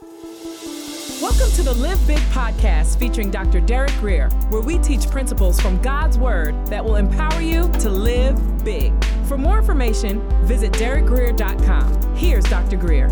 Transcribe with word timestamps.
Welcome 0.00 1.50
to 1.56 1.62
the 1.64 1.74
Live 1.76 2.06
Big 2.06 2.18
podcast 2.30 3.00
featuring 3.00 3.32
Dr. 3.32 3.60
Derek 3.60 3.90
Greer, 3.98 4.28
where 4.50 4.62
we 4.62 4.78
teach 4.78 5.10
principles 5.10 5.60
from 5.60 5.82
God's 5.82 6.16
Word 6.16 6.54
that 6.68 6.84
will 6.84 6.94
empower 6.96 7.40
you 7.40 7.68
to 7.80 7.90
live 7.90 8.64
big. 8.64 8.92
For 9.24 9.36
more 9.36 9.58
information, 9.58 10.20
visit 10.44 10.70
derekgreer.com. 10.74 12.14
Here's 12.14 12.44
Dr. 12.44 12.76
Greer. 12.76 13.06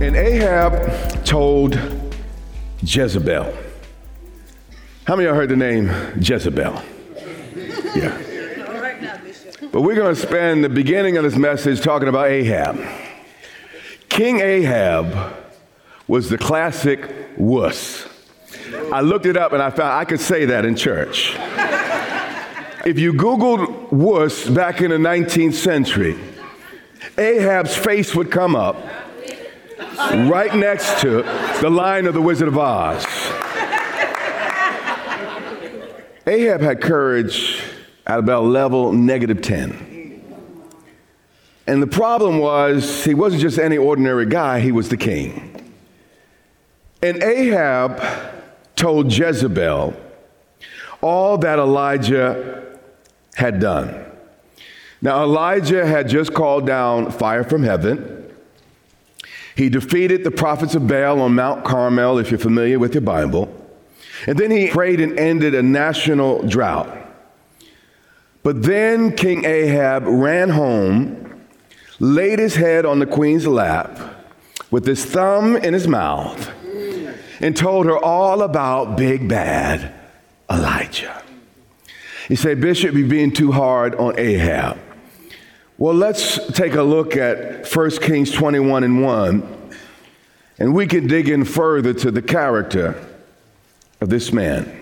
And 0.00 0.14
Ahab 0.14 1.24
told 1.24 1.74
Jezebel. 2.82 3.52
How 5.04 5.16
many 5.16 5.26
of 5.26 5.32
y'all 5.32 5.40
heard 5.40 5.48
the 5.48 5.56
name 5.56 5.88
Jezebel? 6.20 6.80
Yeah. 7.96 8.22
But 9.72 9.80
we're 9.80 9.96
going 9.96 10.14
to 10.14 10.20
spend 10.20 10.62
the 10.62 10.68
beginning 10.68 11.16
of 11.16 11.24
this 11.24 11.34
message 11.34 11.80
talking 11.80 12.06
about 12.06 12.28
Ahab. 12.28 12.78
King 14.08 14.38
Ahab 14.38 15.41
was 16.08 16.28
the 16.28 16.38
classic 16.38 17.10
wuss. 17.36 18.08
I 18.92 19.00
looked 19.00 19.26
it 19.26 19.36
up 19.36 19.52
and 19.52 19.62
I 19.62 19.70
found 19.70 19.92
I 19.92 20.04
could 20.04 20.20
say 20.20 20.46
that 20.46 20.64
in 20.64 20.76
church. 20.76 21.34
if 22.84 22.98
you 22.98 23.12
Googled 23.12 23.92
wuss 23.92 24.48
back 24.48 24.80
in 24.80 24.90
the 24.90 24.96
19th 24.96 25.54
century, 25.54 26.18
Ahab's 27.18 27.76
face 27.76 28.14
would 28.14 28.30
come 28.30 28.56
up 28.56 28.76
right 30.10 30.54
next 30.54 31.00
to 31.00 31.22
the 31.60 31.70
line 31.70 32.06
of 32.06 32.14
the 32.14 32.22
Wizard 32.22 32.48
of 32.48 32.58
Oz. 32.58 33.04
Ahab 36.26 36.60
had 36.60 36.80
courage 36.80 37.62
at 38.06 38.18
about 38.18 38.44
level 38.44 38.92
negative 38.92 39.42
10. 39.42 39.92
And 41.66 41.82
the 41.82 41.86
problem 41.86 42.38
was, 42.38 43.04
he 43.04 43.14
wasn't 43.14 43.42
just 43.42 43.58
any 43.58 43.78
ordinary 43.78 44.26
guy, 44.26 44.60
he 44.60 44.72
was 44.72 44.88
the 44.88 44.96
king. 44.96 45.51
And 47.02 47.22
Ahab 47.22 48.00
told 48.76 49.12
Jezebel 49.12 49.94
all 51.00 51.38
that 51.38 51.58
Elijah 51.58 52.78
had 53.34 53.58
done. 53.58 54.06
Now, 55.00 55.24
Elijah 55.24 55.84
had 55.84 56.08
just 56.08 56.32
called 56.32 56.64
down 56.64 57.10
fire 57.10 57.42
from 57.42 57.64
heaven. 57.64 58.32
He 59.56 59.68
defeated 59.68 60.22
the 60.22 60.30
prophets 60.30 60.76
of 60.76 60.86
Baal 60.86 61.20
on 61.20 61.34
Mount 61.34 61.64
Carmel, 61.64 62.18
if 62.18 62.30
you're 62.30 62.38
familiar 62.38 62.78
with 62.78 62.94
your 62.94 63.00
Bible. 63.00 63.52
And 64.28 64.38
then 64.38 64.52
he 64.52 64.68
prayed 64.70 65.00
and 65.00 65.18
ended 65.18 65.56
a 65.56 65.62
national 65.62 66.46
drought. 66.46 66.88
But 68.44 68.62
then 68.62 69.16
King 69.16 69.44
Ahab 69.44 70.04
ran 70.06 70.50
home, 70.50 71.46
laid 71.98 72.38
his 72.38 72.54
head 72.54 72.86
on 72.86 73.00
the 73.00 73.06
queen's 73.06 73.46
lap, 73.46 73.98
with 74.70 74.86
his 74.86 75.04
thumb 75.04 75.56
in 75.56 75.74
his 75.74 75.88
mouth, 75.88 76.52
and 77.42 77.56
told 77.56 77.86
her 77.86 77.98
all 77.98 78.42
about 78.42 78.96
big 78.96 79.28
bad 79.28 79.92
Elijah. 80.48 81.22
You 82.28 82.36
say, 82.36 82.54
Bishop, 82.54 82.94
you're 82.94 83.08
being 83.08 83.32
too 83.32 83.50
hard 83.50 83.96
on 83.96 84.18
Ahab. 84.18 84.78
Well, 85.76 85.94
let's 85.94 86.38
take 86.52 86.74
a 86.74 86.82
look 86.82 87.16
at 87.16 87.66
1 87.68 87.90
Kings 87.98 88.30
21 88.30 88.84
and 88.84 89.02
1, 89.02 89.70
and 90.60 90.74
we 90.74 90.86
can 90.86 91.08
dig 91.08 91.28
in 91.28 91.44
further 91.44 91.92
to 91.94 92.12
the 92.12 92.22
character 92.22 92.94
of 94.00 94.08
this 94.08 94.32
man. 94.32 94.78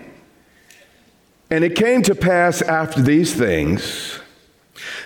And 1.49 1.63
it 1.63 1.75
came 1.75 2.03
to 2.03 2.13
pass 2.13 2.61
after 2.61 3.01
these 3.01 3.33
things, 3.33 4.19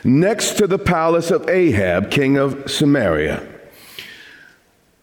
next 0.04 0.58
to 0.58 0.68
the 0.68 0.78
palace 0.78 1.32
of 1.32 1.50
Ahab, 1.50 2.12
king 2.12 2.38
of 2.38 2.70
Samaria. 2.70 3.55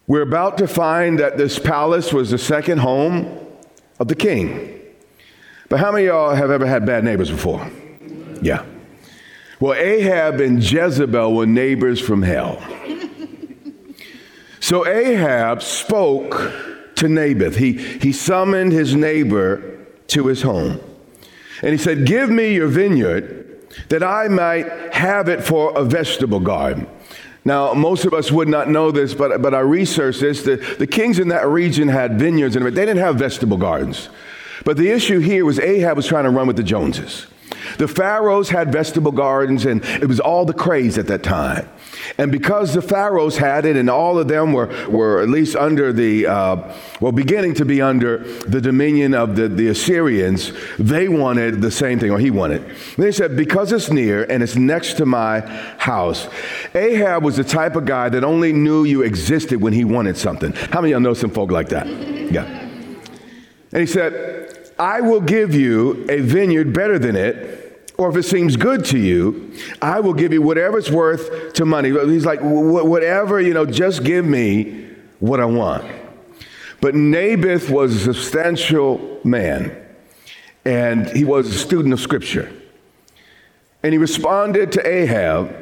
We're 0.07 0.23
about 0.23 0.59
to 0.59 0.67
find 0.67 1.19
that 1.21 1.39
this 1.39 1.59
palace 1.59 2.13
was 2.13 2.31
the 2.31 2.39
second 2.39 2.79
home 2.79 3.47
of 3.99 4.09
the 4.09 4.15
king. 4.15 4.81
But 5.69 5.81
how 5.81 5.93
many 5.93 6.07
of 6.07 6.15
y'all 6.15 6.35
have 6.35 6.51
ever 6.51 6.67
had 6.67 6.85
bad 6.85 7.05
neighbors 7.05 7.31
before? 7.31 7.71
Yeah. 8.43 8.65
Well, 9.61 9.75
Ahab 9.75 10.41
and 10.41 10.63
Jezebel 10.63 11.35
were 11.35 11.47
neighbors 11.47 12.01
from 12.01 12.23
hell. 12.23 12.61
So 14.63 14.87
Ahab 14.87 15.61
spoke 15.61 16.53
to 16.97 17.09
Naboth. 17.09 17.57
He, 17.57 17.73
he 17.73 18.13
summoned 18.13 18.73
his 18.73 18.95
neighbor 18.95 19.87
to 20.09 20.27
his 20.29 20.43
home. 20.43 20.81
And 21.63 21.73
he 21.73 21.79
said, 21.79 22.07
Give 22.07 22.31
me 22.31 22.55
your 22.55 22.69
vineyard 22.69 23.67
that 23.89 24.03
I 24.03 24.29
might 24.29 24.95
have 24.95 25.29
it 25.29 25.43
for 25.43 25.77
a 25.77 25.85
vegetable 25.85 26.41
garden. 26.41 26.87
Now, 27.45 27.75
most 27.75 28.05
of 28.05 28.15
us 28.15 28.31
would 28.31 28.49
not 28.49 28.69
know 28.69 28.93
this, 28.93 29.15
but, 29.15 29.43
but 29.43 29.55
I 29.55 29.61
researched 29.61 30.21
this. 30.21 30.43
The, 30.43 30.57
the 30.79 30.87
kings 30.87 31.19
in 31.19 31.29
that 31.29 31.47
region 31.49 31.89
had 31.89 32.19
vineyards, 32.19 32.55
and 32.55 32.65
they 32.65 32.71
didn't 32.71 32.99
have 32.99 33.17
vegetable 33.17 33.57
gardens. 33.57 34.09
But 34.65 34.77
the 34.77 34.91
issue 34.91 35.19
here 35.19 35.45
was 35.45 35.59
Ahab 35.59 35.97
was 35.97 36.07
trying 36.07 36.25
to 36.25 36.31
run 36.31 36.47
with 36.47 36.57
the 36.57 36.63
Joneses. 36.63 37.27
The 37.79 37.89
pharaohs 37.89 38.51
had 38.51 38.71
vegetable 38.71 39.13
gardens, 39.13 39.67
and 39.67 39.85
it 39.85 40.07
was 40.07 40.21
all 40.21 40.45
the 40.45 40.53
craze 40.53 40.99
at 40.99 41.09
that 41.09 41.23
time. 41.23 41.69
And 42.19 42.31
because 42.31 42.75
the 42.75 42.83
pharaohs 42.83 43.37
had 43.37 43.65
it, 43.65 43.77
and 43.77 43.89
all 43.89 44.19
of 44.19 44.29
them 44.29 44.53
were, 44.53 44.69
were 44.89 45.21
at 45.23 45.29
least 45.29 45.57
under 45.57 45.93
the, 45.93 46.27
uh, 46.27 46.75
well, 47.01 47.13
beginning 47.13 47.55
to 47.55 47.65
be 47.65 47.81
under 47.81 48.19
the 48.19 48.61
dominion 48.61 49.15
of 49.15 49.37
the, 49.37 49.49
the 49.49 49.69
Assyrians, 49.69 50.53
they 50.79 51.09
wanted 51.09 51.61
the 51.63 51.71
same 51.71 51.99
thing, 51.99 52.11
or 52.11 52.19
he 52.19 52.31
wanted. 52.31 52.63
And 52.65 52.97
they 52.97 53.13
said, 53.13 53.37
because 53.37 53.73
it's 53.73 53.91
near 53.91 54.25
and 54.25 54.43
it's 54.43 54.57
next 54.57 54.95
to 54.95 55.07
my 55.07 55.41
house. 55.79 56.29
Ahab 56.75 57.25
was 57.25 57.37
the 57.37 57.45
type 57.45 57.77
of 57.77 57.85
guy 57.85 58.09
that 58.09 58.25
only 58.25 58.53
knew 58.53 58.85
you 58.85 59.03
existed 59.03 59.61
when 59.61 59.73
he 59.73 59.85
wanted 59.85 60.17
something. 60.17 60.53
How 60.53 60.81
many 60.81 60.93
of 60.93 60.97
y'all 60.97 61.01
know 61.01 61.15
some 61.15 61.31
folk 61.31 61.51
like 61.51 61.69
that? 61.71 61.87
Yeah. 61.87 62.45
And 63.73 63.81
he 63.81 63.87
said, 63.87 64.71
I 64.79 65.01
will 65.01 65.21
give 65.21 65.55
you 65.55 66.05
a 66.09 66.21
vineyard 66.21 66.73
better 66.73 66.99
than 66.99 67.17
it 67.17 67.62
or 67.99 68.09
if 68.11 68.17
it 68.17 68.25
seems 68.25 68.57
good 68.57 68.85
to 68.87 68.99
you, 68.99 69.53
I 69.81 70.01
will 70.01 70.15
give 70.15 70.33
you 70.33 70.43
whatever 70.43 70.79
it's 70.79 70.91
worth 70.91 71.53
to 71.55 71.65
money. 71.65 71.91
He's 71.91 72.25
like, 72.25 72.41
whatever, 72.43 73.41
you 73.41 73.55
know, 73.55 73.67
just 73.67 74.03
give 74.03 74.25
me 74.25 74.89
what 75.21 75.41
I 75.41 75.45
want. 75.45 75.85
But 76.81 76.95
Naboth 76.95 77.71
was 77.71 77.95
a 77.95 78.15
substantial 78.15 79.21
man, 79.23 79.77
and 80.65 81.09
he 81.11 81.25
was 81.25 81.55
a 81.55 81.59
student 81.59 81.93
of 81.93 82.01
Scripture. 82.01 82.53
And 83.83 83.93
he 83.93 83.99
responded 83.99 84.73
to 84.73 84.87
Ahab, 84.87 85.55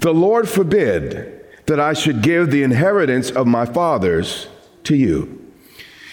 The 0.00 0.14
Lord 0.14 0.48
forbid 0.48 1.44
that 1.66 1.78
I 1.78 1.92
should 1.92 2.22
give 2.22 2.50
the 2.50 2.62
inheritance 2.62 3.30
of 3.30 3.46
my 3.46 3.66
fathers 3.66 4.48
to 4.84 4.96
you. 4.96 5.52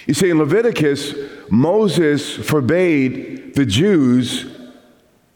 You 0.06 0.14
see, 0.14 0.30
in 0.30 0.38
Leviticus, 0.38 1.16
Moses 1.50 2.36
forbade 2.36 3.56
the 3.56 3.66
Jews 3.66 4.46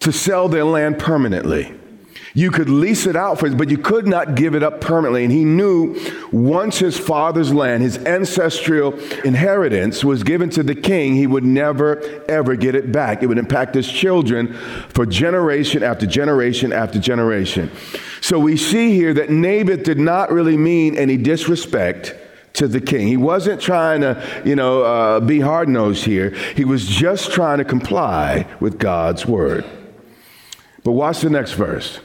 to 0.01 0.11
sell 0.11 0.47
their 0.47 0.65
land 0.65 0.99
permanently. 0.99 1.73
You 2.33 2.49
could 2.49 2.69
lease 2.69 3.07
it 3.07 3.17
out 3.17 3.39
for 3.39 3.47
it, 3.47 3.57
but 3.57 3.69
you 3.69 3.77
could 3.77 4.07
not 4.07 4.35
give 4.35 4.55
it 4.55 4.63
up 4.63 4.79
permanently. 4.79 5.25
And 5.25 5.33
he 5.33 5.43
knew 5.43 5.99
once 6.31 6.79
his 6.79 6.97
father's 6.97 7.53
land, 7.53 7.83
his 7.83 7.97
ancestral 7.97 8.97
inheritance, 9.25 10.03
was 10.03 10.23
given 10.23 10.49
to 10.51 10.63
the 10.63 10.75
king, 10.75 11.15
he 11.15 11.27
would 11.27 11.43
never, 11.43 12.23
ever 12.29 12.55
get 12.55 12.73
it 12.73 12.91
back. 12.91 13.21
It 13.21 13.27
would 13.27 13.37
impact 13.37 13.75
his 13.75 13.91
children 13.91 14.53
for 14.89 15.05
generation 15.05 15.83
after 15.83 16.05
generation 16.05 16.71
after 16.71 16.99
generation. 16.99 17.69
So 18.21 18.39
we 18.39 18.55
see 18.55 18.95
here 18.95 19.13
that 19.15 19.29
Naboth 19.29 19.83
did 19.83 19.99
not 19.99 20.31
really 20.31 20.55
mean 20.55 20.97
any 20.97 21.17
disrespect 21.17 22.15
to 22.53 22.67
the 22.67 22.79
king. 22.79 23.07
He 23.07 23.17
wasn't 23.17 23.61
trying 23.61 24.01
to, 24.01 24.41
you 24.45 24.55
know, 24.55 24.83
uh, 24.83 25.19
be 25.19 25.41
hard 25.41 25.67
nosed 25.67 26.05
here. 26.05 26.29
He 26.55 26.63
was 26.63 26.87
just 26.87 27.31
trying 27.31 27.57
to 27.57 27.65
comply 27.65 28.45
with 28.61 28.77
God's 28.77 29.25
word. 29.25 29.65
But 30.83 30.91
watch 30.91 31.21
the 31.21 31.29
next 31.29 31.53
verse. 31.53 31.99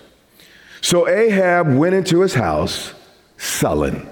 So 0.81 1.09
Ahab 1.09 1.75
went 1.75 1.95
into 1.95 2.21
his 2.21 2.35
house 2.35 2.93
sullen, 3.39 4.09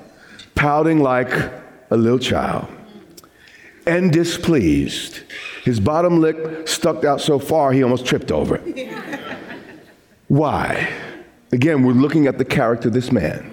pouting 0.55 1.03
like 1.03 1.33
a 1.91 1.97
little 1.97 2.19
child, 2.19 2.67
and 3.87 4.13
displeased. 4.13 5.21
His 5.65 5.81
bottom 5.81 6.21
lip 6.21 6.69
stuck 6.69 7.05
out 7.05 7.21
so 7.21 7.39
far 7.39 7.73
he 7.73 7.83
almost 7.83 8.07
tripped 8.07 8.31
over 8.33 8.57
it. 8.57 8.91
Why? 10.29 10.93
Again, 11.53 11.85
we're 11.85 11.93
looking 11.93 12.27
at 12.27 12.39
the 12.39 12.45
character 12.45 12.89
of 12.89 12.95
this 12.95 13.13
man. 13.13 13.51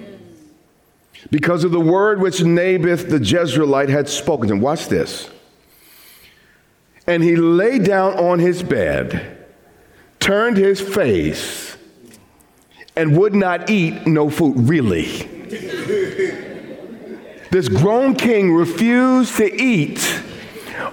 Because 1.30 1.64
of 1.64 1.72
the 1.72 1.80
word 1.80 2.20
which 2.20 2.42
Naboth 2.42 3.10
the 3.10 3.20
Jezreelite 3.20 3.90
had 3.90 4.10
spoken 4.10 4.48
to 4.48 4.56
him. 4.56 4.62
Watch 4.62 4.88
this. 4.88 5.30
And 7.06 7.22
he 7.24 7.36
lay 7.36 7.80
down 7.80 8.14
on 8.14 8.40
his 8.40 8.64
bed 8.64 9.41
turned 10.22 10.56
his 10.56 10.80
face 10.80 11.76
and 12.96 13.18
would 13.18 13.34
not 13.34 13.70
eat 13.70 14.08
no 14.08 14.30
food, 14.30 14.56
really. 14.70 15.08
this 17.52 17.68
grown 17.68 18.16
king 18.16 18.54
refused 18.54 19.36
to 19.38 19.54
eat, 19.62 20.22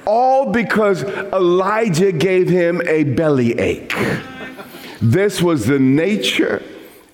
all 0.06 0.50
because 0.50 1.04
Elijah 1.04 2.10
gave 2.10 2.48
him 2.48 2.82
a 2.88 3.04
belly 3.04 3.56
ache. 3.58 3.94
This 5.00 5.40
was 5.40 5.66
the 5.66 5.78
nature 5.78 6.62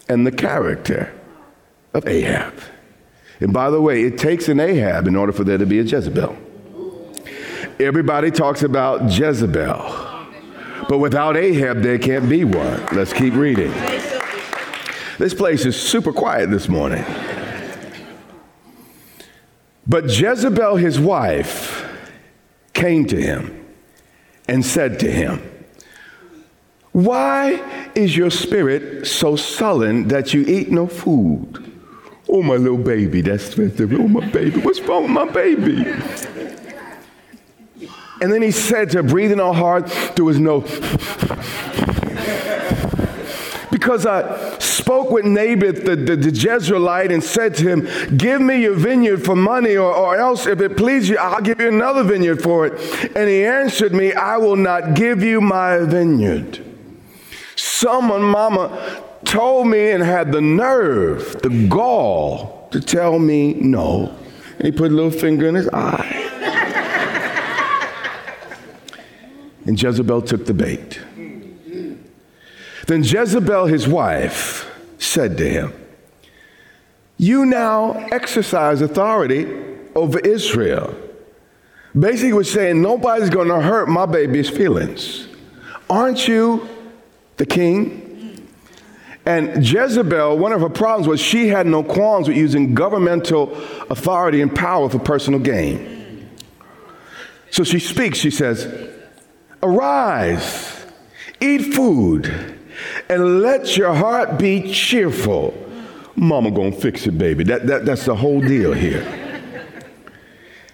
and 0.08 0.26
the 0.26 0.32
character 0.32 1.12
of 1.92 2.06
Ahab. 2.06 2.54
And 3.40 3.52
by 3.52 3.68
the 3.70 3.80
way, 3.80 4.04
it 4.04 4.16
takes 4.16 4.48
an 4.48 4.60
Ahab 4.60 5.06
in 5.06 5.16
order 5.16 5.32
for 5.32 5.44
there 5.44 5.58
to 5.58 5.66
be 5.66 5.80
a 5.80 5.82
Jezebel. 5.82 6.36
Everybody 7.80 8.30
talks 8.30 8.62
about 8.62 9.10
Jezebel. 9.10 10.13
But 10.88 10.98
without 10.98 11.36
Ahab, 11.36 11.82
there 11.82 11.98
can't 11.98 12.28
be 12.28 12.44
one. 12.44 12.86
Let's 12.92 13.12
keep 13.12 13.34
reading. 13.34 13.72
This 15.18 15.32
place 15.32 15.64
is 15.64 15.80
super 15.80 16.12
quiet 16.12 16.50
this 16.50 16.68
morning. 16.68 17.04
But 19.86 20.04
Jezebel, 20.04 20.76
his 20.76 20.98
wife, 20.98 21.86
came 22.72 23.06
to 23.06 23.20
him 23.20 23.66
and 24.48 24.64
said 24.64 24.98
to 25.00 25.10
him, 25.10 25.40
Why 26.92 27.62
is 27.94 28.16
your 28.16 28.30
spirit 28.30 29.06
so 29.06 29.36
sullen 29.36 30.08
that 30.08 30.34
you 30.34 30.42
eat 30.42 30.70
no 30.70 30.86
food? 30.86 31.72
Oh, 32.28 32.42
my 32.42 32.56
little 32.56 32.78
baby, 32.78 33.20
that's 33.20 33.56
oh, 33.58 34.08
my 34.08 34.26
baby. 34.30 34.60
What's 34.60 34.80
wrong 34.80 35.02
with 35.04 35.12
my 35.12 35.30
baby? 35.30 35.84
And 38.24 38.32
then 38.32 38.40
he 38.40 38.52
said 38.52 38.88
to 38.92 38.96
her, 38.96 39.02
breathing 39.02 39.38
our 39.38 39.52
heart 39.52 39.86
there 40.16 40.24
was 40.24 40.40
no. 40.40 40.62
because 43.70 44.06
I 44.06 44.58
spoke 44.60 45.10
with 45.10 45.26
Naboth 45.26 45.84
the, 45.84 45.94
the, 45.94 46.16
the, 46.16 46.30
Jezreelite 46.30 47.12
and 47.12 47.22
said 47.22 47.54
to 47.56 47.68
him, 47.68 48.16
Give 48.16 48.40
me 48.40 48.62
your 48.62 48.76
vineyard 48.76 49.22
for 49.22 49.36
money, 49.36 49.76
or, 49.76 49.92
or 49.92 50.16
else, 50.16 50.46
if 50.46 50.62
it 50.62 50.74
please 50.74 51.06
you, 51.06 51.18
I'll 51.18 51.42
give 51.42 51.60
you 51.60 51.68
another 51.68 52.02
vineyard 52.02 52.42
for 52.42 52.66
it. 52.66 53.14
And 53.14 53.28
he 53.28 53.44
answered 53.44 53.92
me, 53.92 54.14
I 54.14 54.38
will 54.38 54.56
not 54.56 54.94
give 54.94 55.22
you 55.22 55.42
my 55.42 55.80
vineyard. 55.80 56.64
Someone, 57.56 58.22
mama, 58.22 59.04
told 59.26 59.66
me 59.66 59.90
and 59.90 60.02
had 60.02 60.32
the 60.32 60.40
nerve, 60.40 61.42
the 61.42 61.66
gall, 61.68 62.70
to 62.70 62.80
tell 62.80 63.18
me 63.18 63.52
no. 63.52 64.16
And 64.58 64.64
he 64.64 64.72
put 64.72 64.92
a 64.92 64.94
little 64.94 65.10
finger 65.10 65.46
in 65.46 65.56
his 65.56 65.68
eye. 65.68 66.33
And 69.66 69.80
Jezebel 69.80 70.22
took 70.22 70.46
the 70.46 70.54
bait. 70.54 71.00
Then 72.86 73.02
Jezebel, 73.02 73.66
his 73.66 73.88
wife, 73.88 74.70
said 74.98 75.38
to 75.38 75.48
him, 75.48 75.72
You 77.16 77.46
now 77.46 77.92
exercise 78.10 78.80
authority 78.80 79.46
over 79.94 80.18
Israel. 80.18 80.94
Basically, 81.98 82.32
was 82.32 82.52
saying, 82.52 82.82
Nobody's 82.82 83.30
going 83.30 83.48
to 83.48 83.60
hurt 83.60 83.88
my 83.88 84.06
baby's 84.06 84.50
feelings. 84.50 85.28
Aren't 85.88 86.28
you 86.28 86.68
the 87.36 87.46
king? 87.46 88.02
And 89.26 89.66
Jezebel, 89.66 90.36
one 90.36 90.52
of 90.52 90.60
her 90.60 90.68
problems 90.68 91.08
was 91.08 91.18
she 91.18 91.48
had 91.48 91.66
no 91.66 91.82
qualms 91.82 92.28
with 92.28 92.36
using 92.36 92.74
governmental 92.74 93.56
authority 93.88 94.42
and 94.42 94.54
power 94.54 94.90
for 94.90 94.98
personal 94.98 95.40
gain. 95.40 96.28
So 97.50 97.64
she 97.64 97.78
speaks, 97.78 98.18
she 98.18 98.30
says, 98.30 98.93
Arise, 99.64 100.84
eat 101.40 101.74
food, 101.74 102.26
and 103.08 103.40
let 103.40 103.78
your 103.78 103.94
heart 103.94 104.38
be 104.38 104.70
cheerful. 104.70 105.54
Mama 106.16 106.50
gonna 106.50 106.70
fix 106.70 107.06
it, 107.06 107.16
baby. 107.16 107.44
That, 107.44 107.66
that, 107.66 107.86
that's 107.86 108.04
the 108.04 108.14
whole 108.14 108.42
deal 108.42 108.74
here. 108.74 109.02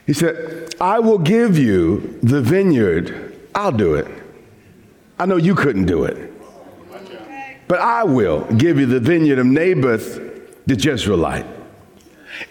He 0.07 0.13
said, 0.13 0.75
I 0.81 0.99
will 0.99 1.19
give 1.19 1.57
you 1.57 2.19
the 2.21 2.43
vineyard. 2.43 3.39
I'll 3.55 3.71
do 3.71 3.95
it. 3.95 4.09
I 5.21 5.27
know 5.27 5.37
you 5.37 5.55
couldn't 5.55 5.87
do 5.87 6.03
it. 6.03 6.33
But 7.69 7.79
I 7.79 8.03
will 8.03 8.45
give 8.55 8.81
you 8.81 8.87
the 8.87 8.99
vineyard 8.99 9.39
of 9.39 9.47
Naboth 9.47 10.17
the 10.67 10.75
Jezreelite. 10.75 11.47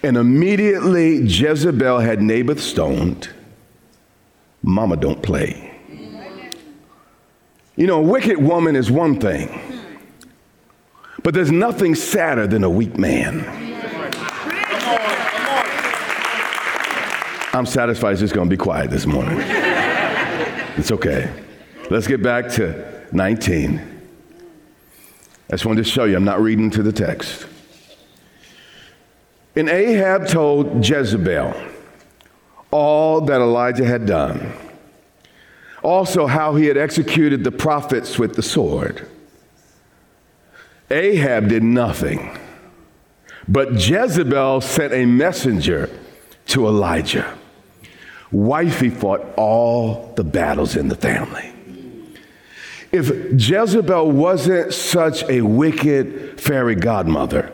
And 0.02 0.16
immediately 0.16 1.16
Jezebel 1.18 1.98
had 1.98 2.22
Naboth 2.22 2.60
stoned. 2.60 3.28
Mama 4.62 4.96
don't 4.96 5.22
play. 5.22 5.69
You 7.80 7.86
know, 7.86 8.00
a 8.00 8.02
wicked 8.02 8.36
woman 8.36 8.76
is 8.76 8.90
one 8.90 9.18
thing, 9.18 9.58
but 11.22 11.32
there's 11.32 11.50
nothing 11.50 11.94
sadder 11.94 12.46
than 12.46 12.62
a 12.62 12.68
weak 12.68 12.98
man. 12.98 13.38
I'm 17.54 17.64
satisfied 17.64 18.12
it's 18.12 18.20
just 18.20 18.34
going 18.34 18.50
to 18.50 18.54
be 18.54 18.58
quiet 18.58 18.90
this 18.90 19.06
morning. 19.06 19.38
It's 20.76 20.90
okay. 20.90 21.32
Let's 21.88 22.06
get 22.06 22.22
back 22.22 22.50
to 22.50 23.06
19. 23.12 23.78
I 25.48 25.50
just 25.50 25.64
wanted 25.64 25.82
to 25.82 25.90
show 25.90 26.04
you, 26.04 26.16
I'm 26.16 26.24
not 26.24 26.42
reading 26.42 26.68
to 26.72 26.82
the 26.82 26.92
text. 26.92 27.46
And 29.56 29.70
Ahab 29.70 30.26
told 30.28 30.86
Jezebel 30.86 31.54
all 32.70 33.22
that 33.22 33.40
Elijah 33.40 33.86
had 33.86 34.04
done, 34.04 34.52
also 35.82 36.26
how 36.26 36.54
he 36.54 36.66
had 36.66 36.76
executed 36.76 37.44
the 37.44 37.52
prophets 37.52 38.18
with 38.18 38.34
the 38.34 38.42
sword. 38.42 39.06
Ahab 40.90 41.48
did 41.48 41.62
nothing, 41.62 42.36
but 43.46 43.72
Jezebel 43.74 44.60
sent 44.60 44.92
a 44.92 45.06
messenger 45.06 45.88
to 46.46 46.66
Elijah. 46.66 47.38
Wifey 48.32 48.90
fought 48.90 49.24
all 49.36 50.12
the 50.16 50.24
battles 50.24 50.76
in 50.76 50.88
the 50.88 50.96
family. 50.96 51.52
If 52.92 53.10
Jezebel 53.32 54.10
wasn't 54.10 54.74
such 54.74 55.22
a 55.28 55.42
wicked 55.42 56.40
fairy 56.40 56.74
godmother, 56.74 57.52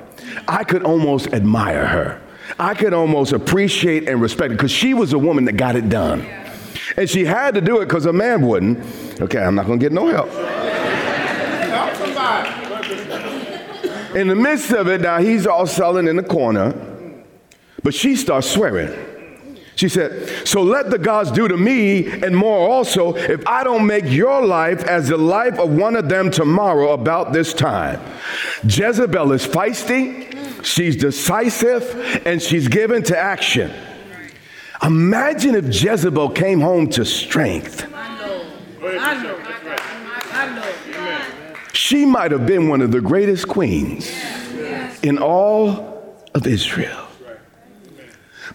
I 0.48 0.64
could 0.64 0.82
almost 0.82 1.28
admire 1.32 1.86
her. 1.86 2.22
I 2.58 2.74
could 2.74 2.94
almost 2.94 3.32
appreciate 3.32 4.08
and 4.08 4.20
respect 4.20 4.50
her 4.50 4.56
because 4.56 4.70
she 4.70 4.94
was 4.94 5.12
a 5.12 5.18
woman 5.18 5.44
that 5.44 5.52
got 5.52 5.76
it 5.76 5.88
done. 5.88 6.26
And 6.96 7.08
she 7.08 7.24
had 7.24 7.54
to 7.54 7.60
do 7.60 7.80
it 7.80 7.86
because 7.86 8.06
a 8.06 8.12
man 8.12 8.46
wouldn't. 8.46 9.20
Okay, 9.20 9.38
I'm 9.38 9.54
not 9.54 9.66
going 9.66 9.78
to 9.78 9.84
get 9.84 9.92
no 9.92 10.06
help. 10.08 10.28
In 14.16 14.28
the 14.28 14.34
midst 14.34 14.70
of 14.72 14.88
it, 14.88 15.02
now 15.02 15.18
he's 15.18 15.46
all 15.46 15.66
sullen 15.66 16.08
in 16.08 16.16
the 16.16 16.22
corner, 16.22 16.74
but 17.82 17.92
she 17.92 18.16
starts 18.16 18.50
swearing. 18.50 18.90
She 19.74 19.90
said, 19.90 20.48
So 20.48 20.62
let 20.62 20.88
the 20.88 20.96
gods 20.96 21.30
do 21.30 21.46
to 21.46 21.56
me 21.56 22.06
and 22.22 22.34
more 22.34 22.66
also 22.66 23.14
if 23.14 23.46
I 23.46 23.62
don't 23.62 23.86
make 23.86 24.06
your 24.06 24.44
life 24.44 24.82
as 24.84 25.08
the 25.08 25.18
life 25.18 25.58
of 25.58 25.70
one 25.70 25.96
of 25.96 26.08
them 26.08 26.30
tomorrow 26.30 26.92
about 26.92 27.34
this 27.34 27.52
time. 27.52 28.00
Jezebel 28.64 29.32
is 29.32 29.46
feisty, 29.46 30.64
she's 30.64 30.96
decisive, 30.96 32.22
and 32.24 32.40
she's 32.40 32.68
given 32.68 33.02
to 33.04 33.18
action. 33.18 33.70
Imagine 34.82 35.54
if 35.54 35.82
Jezebel 35.82 36.30
came 36.30 36.60
home 36.60 36.88
to 36.90 37.04
strength. 37.04 37.86
She 41.72 42.04
might 42.04 42.32
have 42.32 42.46
been 42.46 42.68
one 42.68 42.80
of 42.82 42.90
the 42.90 43.00
greatest 43.00 43.48
queens 43.48 44.10
in 45.02 45.18
all 45.18 46.24
of 46.34 46.46
Israel. 46.46 47.06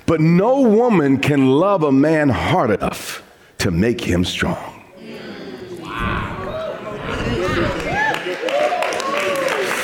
But 0.06 0.20
no 0.20 0.62
woman 0.62 1.20
can 1.20 1.48
love 1.48 1.84
a 1.84 1.92
man 1.92 2.30
hard 2.30 2.72
enough 2.72 3.24
to 3.60 3.72
make 3.72 4.02
him 4.02 4.26
strong. 4.26 4.84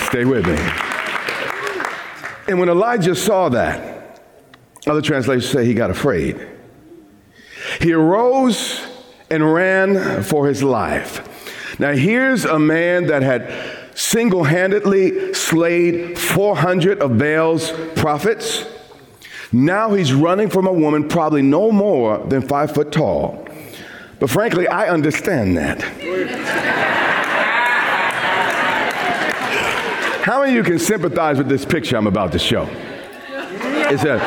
Stay 0.08 0.25
with 0.25 0.46
me. 0.48 0.58
And 2.48 2.60
when 2.60 2.70
Elijah 2.70 3.13
saw 3.13 3.50
that, 3.50 3.97
other 4.89 5.01
translations 5.01 5.51
say 5.51 5.65
he 5.65 5.74
got 5.74 5.89
afraid. 5.89 6.39
He 7.82 7.94
arose 7.94 8.86
and 9.29 9.53
ran 9.53 10.24
for 10.24 10.48
his 10.48 10.63
life. 10.63 11.79
Now, 11.79 11.94
here's 11.94 12.46
a 12.46 12.58
man 12.58 13.08
that 13.08 13.22
had 13.22 13.51
single 13.96 14.44
handedly 14.44 15.34
slayed 15.34 16.17
400 16.17 17.00
of 17.00 17.17
Baal's 17.17 17.72
prophets 17.96 18.65
now 19.51 19.94
he's 19.94 20.13
running 20.13 20.50
from 20.50 20.67
a 20.67 20.74
woman 20.74 21.08
probably 21.08 21.41
no 21.41 21.72
more 21.72 22.17
than 22.17 22.41
five 22.41 22.74
foot 22.74 22.91
tall. 22.91 23.48
But 24.20 24.29
frankly, 24.29 24.67
I 24.67 24.89
understand 24.89 25.56
that. 25.58 25.82
How 30.24 30.41
many 30.41 30.51
of 30.51 30.56
you 30.58 30.63
can 30.63 30.79
sympathize 30.79 31.38
with 31.38 31.48
this 31.48 31.63
picture 31.63 31.96
I'm 31.96 32.08
about 32.08 32.34
to 32.34 32.39
show? 32.39 32.67
It 33.89 34.00
says, 34.00 34.22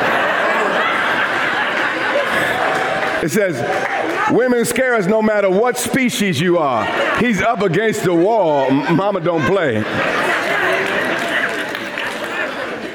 it 3.23 3.29
says, 3.29 4.31
women 4.31 4.65
scare 4.65 4.95
us 4.95 5.05
no 5.05 5.21
matter 5.21 5.49
what 5.49 5.77
species 5.77 6.39
you 6.39 6.57
are. 6.57 6.85
He's 7.19 7.41
up 7.41 7.61
against 7.61 8.03
the 8.03 8.13
wall. 8.13 8.69
Mama 8.71 9.21
don't 9.21 9.45
play. 9.45 9.83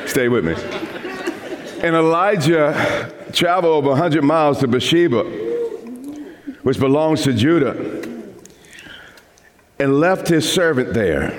Stay 0.07 0.29
with 0.29 0.45
me. 0.45 0.55
And 1.83 1.95
Elijah 1.95 3.13
traveled 3.33 3.75
over 3.75 3.91
100 3.91 4.23
miles 4.25 4.59
to 4.61 4.69
Beersheba, 4.69 5.23
which 6.63 6.81
belongs 6.81 7.23
to 7.23 7.33
Judah, 7.33 8.25
and 9.79 10.01
left 10.01 10.27
his 10.27 10.51
servant 10.51 10.95
there. 10.95 11.39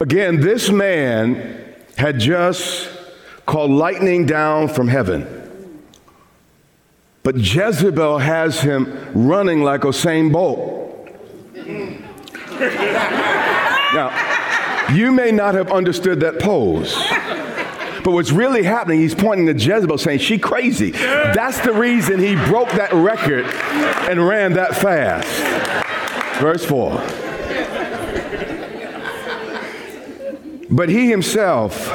Again, 0.00 0.40
this 0.40 0.68
man 0.68 1.74
had 1.96 2.18
just 2.18 2.90
called 3.46 3.70
lightning 3.70 4.26
down 4.26 4.68
from 4.68 4.88
heaven. 4.88 5.35
But 7.26 7.38
Jezebel 7.38 8.18
has 8.18 8.60
him 8.60 8.86
running 9.12 9.64
like 9.64 9.80
Usain 9.80 10.30
Bolt. 10.30 11.08
now, 13.92 14.92
you 14.94 15.10
may 15.10 15.32
not 15.32 15.56
have 15.56 15.72
understood 15.72 16.20
that 16.20 16.38
pose. 16.38 16.94
But 18.04 18.12
what's 18.12 18.30
really 18.30 18.62
happening, 18.62 19.00
he's 19.00 19.16
pointing 19.16 19.46
to 19.46 19.54
Jezebel 19.54 19.98
saying, 19.98 20.20
She 20.20 20.38
crazy. 20.38 20.92
That's 20.92 21.58
the 21.58 21.72
reason 21.72 22.20
he 22.20 22.36
broke 22.46 22.70
that 22.70 22.92
record 22.92 23.44
and 24.08 24.24
ran 24.24 24.52
that 24.52 24.76
fast. 24.76 25.26
Verse 26.40 26.64
4. 26.64 26.92
But 30.70 30.88
he 30.90 31.10
himself 31.10 31.92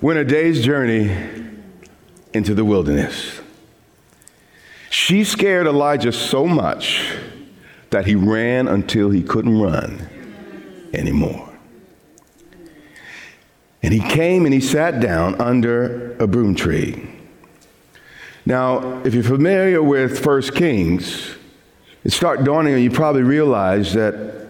went 0.00 0.20
a 0.20 0.24
day's 0.24 0.64
journey 0.64 1.10
into 2.32 2.54
the 2.54 2.64
wilderness. 2.64 3.40
She 5.06 5.22
scared 5.24 5.66
Elijah 5.66 6.12
so 6.12 6.46
much 6.46 7.12
that 7.90 8.06
he 8.06 8.14
ran 8.14 8.68
until 8.68 9.10
he 9.10 9.22
couldn't 9.22 9.60
run 9.60 10.08
anymore. 10.94 11.46
And 13.82 13.92
he 13.92 14.00
came 14.00 14.46
and 14.46 14.54
he 14.54 14.60
sat 14.60 15.00
down 15.00 15.38
under 15.38 16.16
a 16.16 16.26
broom 16.26 16.54
tree. 16.54 17.06
Now, 18.46 19.02
if 19.04 19.12
you're 19.12 19.22
familiar 19.22 19.82
with 19.82 20.24
First 20.24 20.54
Kings, 20.54 21.36
it 22.02 22.12
start 22.12 22.42
dawning 22.42 22.72
on 22.72 22.78
you, 22.78 22.84
you 22.84 22.90
probably 22.90 23.24
realize 23.24 23.92
that 23.92 24.48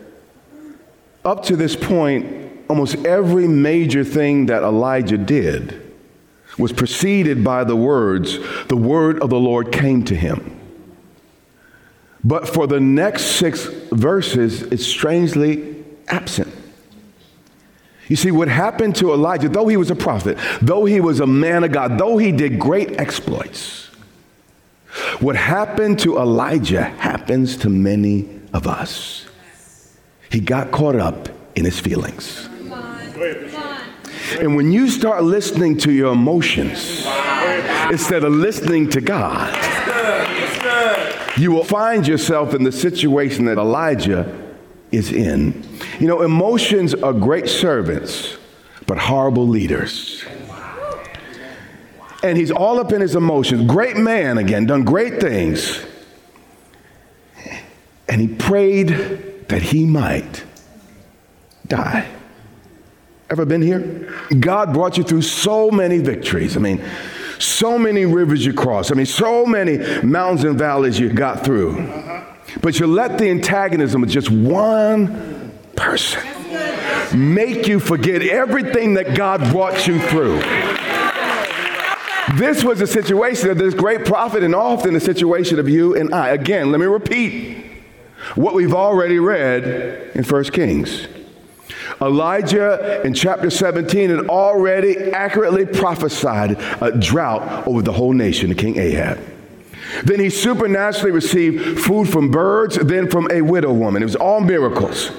up 1.25 1.43
to 1.47 1.57
this 1.57 1.75
point, 1.75 2.65
almost 2.69 3.05
every 3.05 3.49
major 3.49 4.05
thing 4.05 4.47
that 4.47 4.63
Elijah 4.63 5.19
did 5.19 5.84
was 6.59 6.73
preceded 6.73 7.43
by 7.43 7.65
the 7.65 7.77
words, 7.77 8.39
the 8.69 8.77
word 8.77 9.21
of 9.23 9.31
the 9.31 9.39
Lord 9.39 9.73
came 9.73 10.05
to 10.05 10.15
him. 10.15 10.61
But 12.23 12.49
for 12.49 12.67
the 12.67 12.81
next 12.81 13.37
six 13.37 13.65
verses, 13.93 14.63
it's 14.63 14.87
strangely 14.87 15.85
absent. 16.09 16.53
You 18.09 18.17
see, 18.17 18.31
what 18.31 18.49
happened 18.49 18.97
to 18.97 19.13
Elijah, 19.13 19.49
though 19.49 19.67
he 19.67 19.77
was 19.77 19.91
a 19.91 19.97
prophet, 19.97 20.39
though 20.61 20.85
he 20.85 21.01
was 21.01 21.21
a 21.21 21.27
man 21.27 21.65
of 21.65 21.73
God, 21.73 21.99
though 21.99 22.19
he 22.19 22.33
did 22.33 22.59
great 22.59 23.01
exploits, 23.01 23.87
what 25.21 25.37
happened 25.37 25.99
to 26.01 26.19
Elijah 26.19 26.83
happens 26.83 27.57
to 27.59 27.69
many 27.69 28.41
of 28.53 28.67
us. 28.67 29.27
He 30.31 30.41
got 30.41 30.71
caught 30.71 30.97
up 30.97 31.29
in 31.57 31.65
his 31.65 31.81
feelings. 31.81 32.49
And 34.41 34.57
when 34.57 34.73
you 34.73 34.89
start 34.89 35.23
listening 35.23 35.77
to 35.79 35.93
your 35.93 36.13
emotions 36.13 37.07
instead 37.91 38.25
of 38.25 38.33
listening 38.33 38.89
to 38.91 39.01
God, 39.01 39.55
you 41.37 41.53
will 41.53 41.65
find 41.65 42.07
yourself 42.07 42.55
in 42.55 42.63
the 42.63 42.73
situation 42.73 43.45
that 43.47 43.59
Elijah 43.59 44.43
is 44.91 45.13
in. 45.13 45.65
You 45.99 46.07
know, 46.07 46.23
emotions 46.23 46.95
are 46.95 47.13
great 47.13 47.49
servants, 47.49 48.37
but 48.87 48.99
horrible 48.99 49.47
leaders. 49.47 50.25
And 52.23 52.39
he's 52.39 52.51
all 52.51 52.79
up 52.79 52.93
in 52.93 53.01
his 53.01 53.17
emotions. 53.17 53.69
Great 53.71 53.97
man 53.97 54.39
again, 54.39 54.67
done 54.67 54.85
great 54.85 55.21
things. 55.21 55.85
And 58.09 58.21
he 58.21 58.29
prayed 58.29 59.49
that 59.49 59.63
he 59.63 59.85
might 59.85 60.45
die. 61.67 62.09
Ever 63.35 63.45
been 63.45 63.63
here? 63.63 64.09
God 64.39 64.73
brought 64.73 64.97
you 64.97 65.03
through 65.03 65.23
so 65.23 65.69
many 65.69 65.99
victories. 65.99 66.57
I 66.57 66.61
mean, 66.61 66.81
so 67.41 67.77
many 67.77 68.07
rivers 68.07 68.47
you 68.47 68.55
crossed. 68.55 68.93
I 68.93 68.95
mean, 68.95 69.07
so 69.07 69.45
many 69.45 69.79
mountains 70.05 70.45
and 70.45 70.57
valleys 70.57 71.01
you 71.01 71.13
got 71.13 71.45
through. 71.45 71.85
But 72.63 72.79
you 72.79 72.87
let 72.87 73.19
the 73.19 73.29
antagonism 73.31 74.05
of 74.05 74.09
just 74.09 74.31
one 74.31 75.53
person 75.75 76.23
make 77.13 77.67
you 77.67 77.81
forget 77.81 78.23
everything 78.23 78.95
that 78.95 79.17
God 79.17 79.41
brought 79.51 79.85
you 79.89 79.99
through. 79.99 80.39
This 82.39 82.63
was 82.63 82.81
a 82.81 82.87
situation 82.87 83.51
of 83.51 83.59
this 83.59 83.75
great 83.75 84.05
prophet, 84.05 84.45
and 84.45 84.55
often 84.55 84.95
a 84.95 85.01
situation 85.01 85.59
of 85.59 85.69
you 85.69 85.97
and 85.97 86.15
I. 86.15 86.29
Again, 86.29 86.71
let 86.71 86.79
me 86.79 86.87
repeat 86.87 87.67
what 88.37 88.55
we've 88.55 88.75
already 88.75 89.19
read 89.19 90.13
in 90.15 90.23
1 90.23 90.45
Kings. 90.45 91.09
Elijah 92.01 93.03
in 93.05 93.15
chapter 93.15 93.51
17 93.51 94.11
had 94.11 94.29
already 94.29 95.13
accurately 95.13 95.67
prophesied 95.67 96.59
a 96.81 96.93
drought 96.99 97.67
over 97.67 97.83
the 97.83 97.93
whole 97.93 98.13
nation 98.13 98.55
King 98.55 98.79
Ahab. 98.79 99.19
Then 100.03 100.19
he 100.19 100.31
supernaturally 100.31 101.13
received 101.13 101.81
food 101.81 102.09
from 102.09 102.31
birds, 102.31 102.77
then 102.77 103.09
from 103.09 103.31
a 103.31 103.43
widow 103.43 103.73
woman. 103.73 104.03
It 104.03 104.07
was 104.07 104.17
all 104.17 104.41
miracles. 104.41 105.13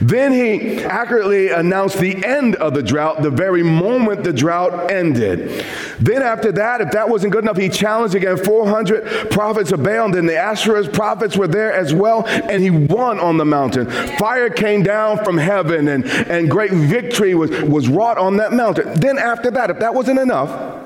Then 0.00 0.32
he 0.32 0.84
accurately 0.84 1.48
announced 1.50 1.98
the 1.98 2.24
end 2.24 2.54
of 2.56 2.74
the 2.74 2.82
drought 2.82 3.22
the 3.22 3.30
very 3.30 3.62
moment 3.62 4.24
the 4.24 4.32
drought 4.32 4.90
ended. 4.90 5.64
Then, 6.02 6.22
after 6.22 6.50
that, 6.52 6.80
if 6.80 6.90
that 6.90 7.08
wasn't 7.08 7.32
good 7.32 7.44
enough, 7.44 7.56
he 7.56 7.68
challenged 7.68 8.16
again 8.16 8.36
400 8.36 9.30
prophets 9.30 9.70
of 9.70 9.84
Baal. 9.84 10.06
And 10.06 10.14
then 10.14 10.26
the 10.26 10.36
Asherah's 10.36 10.88
prophets 10.88 11.36
were 11.36 11.46
there 11.46 11.72
as 11.72 11.94
well, 11.94 12.26
and 12.26 12.60
he 12.60 12.70
won 12.70 13.20
on 13.20 13.36
the 13.38 13.44
mountain. 13.44 13.88
Fire 14.18 14.50
came 14.50 14.82
down 14.82 15.24
from 15.24 15.38
heaven, 15.38 15.86
and, 15.86 16.04
and 16.04 16.50
great 16.50 16.72
victory 16.72 17.36
was, 17.36 17.50
was 17.62 17.88
wrought 17.88 18.18
on 18.18 18.38
that 18.38 18.52
mountain. 18.52 18.92
Then, 18.94 19.16
after 19.16 19.50
that, 19.52 19.70
if 19.70 19.78
that 19.78 19.94
wasn't 19.94 20.18
enough, 20.18 20.80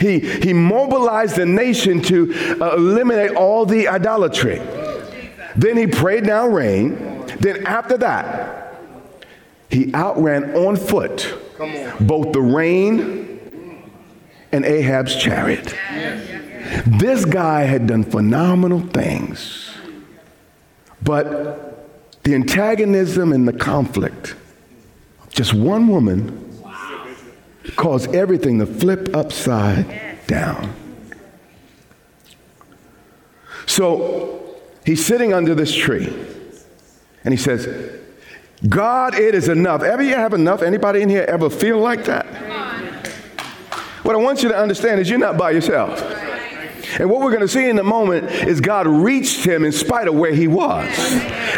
he, 0.00 0.18
he 0.18 0.52
mobilized 0.52 1.36
the 1.36 1.46
nation 1.46 2.02
to 2.02 2.58
uh, 2.60 2.74
eliminate 2.74 3.36
all 3.36 3.66
the 3.66 3.86
idolatry. 3.86 4.60
Then 5.54 5.76
he 5.76 5.86
prayed 5.86 6.24
down 6.24 6.52
rain. 6.52 7.24
Then 7.38 7.64
after 7.66 7.96
that, 7.98 8.82
he 9.70 9.94
outran 9.94 10.54
on 10.56 10.76
foot 10.76 11.34
both 12.00 12.32
the 12.32 12.40
rain 12.40 13.25
and 14.56 14.64
Ahab's 14.64 15.14
chariot. 15.14 15.74
This 16.86 17.24
guy 17.24 17.62
had 17.62 17.86
done 17.86 18.02
phenomenal 18.02 18.80
things. 18.80 19.70
But 21.02 22.22
the 22.24 22.34
antagonism 22.34 23.32
and 23.32 23.46
the 23.46 23.52
conflict, 23.52 24.34
just 25.30 25.54
one 25.54 25.86
woman 25.86 26.42
caused 27.76 28.14
everything 28.14 28.58
to 28.58 28.66
flip 28.66 29.14
upside 29.14 30.26
down. 30.26 30.74
So 33.66 34.56
he's 34.84 35.04
sitting 35.04 35.32
under 35.32 35.54
this 35.54 35.74
tree 35.74 36.12
and 37.24 37.34
he 37.34 37.38
says, 37.38 37.66
God, 38.68 39.14
it 39.14 39.34
is 39.34 39.48
enough. 39.48 39.82
Ever 39.82 40.02
you 40.02 40.14
have 40.14 40.32
enough? 40.32 40.62
Anybody 40.62 41.02
in 41.02 41.10
here 41.10 41.24
ever 41.28 41.50
feel 41.50 41.78
like 41.78 42.04
that? 42.06 42.26
What 44.06 44.14
I 44.14 44.18
want 44.18 44.44
you 44.44 44.48
to 44.50 44.56
understand 44.56 45.00
is 45.00 45.10
you're 45.10 45.18
not 45.18 45.36
by 45.36 45.50
yourself. 45.50 46.00
And 47.00 47.10
what 47.10 47.20
we're 47.20 47.32
going 47.32 47.40
to 47.40 47.48
see 47.48 47.68
in 47.68 47.76
a 47.76 47.82
moment 47.82 48.30
is 48.30 48.60
God 48.60 48.86
reached 48.86 49.44
him 49.44 49.64
in 49.64 49.72
spite 49.72 50.06
of 50.06 50.14
where 50.14 50.32
he 50.32 50.46
was. 50.46 50.86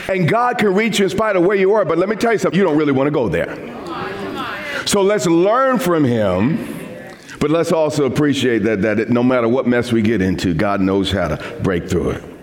And 0.09 0.27
God 0.27 0.57
can 0.57 0.75
reach 0.75 0.99
you 0.99 1.05
in 1.05 1.11
spite 1.11 1.37
of 1.37 1.43
where 1.43 1.59
you 1.59 1.75
are. 1.75 1.85
But 1.85 1.99
let 1.99 2.09
me 2.09 2.17
tell 2.17 2.33
you 2.33 2.39
something, 2.39 2.59
you 2.59 2.65
don't 2.65 2.79
really 2.79 2.93
want 2.93 3.07
to 3.07 3.11
go 3.11 3.29
there. 3.29 3.55
So 4.87 5.03
let's 5.03 5.27
learn 5.27 5.79
from 5.79 6.05
him. 6.05 6.75
But 7.39 7.51
let's 7.51 7.71
also 7.71 8.07
appreciate 8.07 8.61
that, 8.61 8.81
that 8.81 9.11
no 9.11 9.23
matter 9.23 9.47
what 9.47 9.67
mess 9.67 9.93
we 9.93 10.01
get 10.01 10.23
into, 10.23 10.55
God 10.55 10.81
knows 10.81 11.13
how 11.13 11.29
to 11.29 11.61
break 11.61 11.91
through 11.91 12.13
it. 12.13 12.38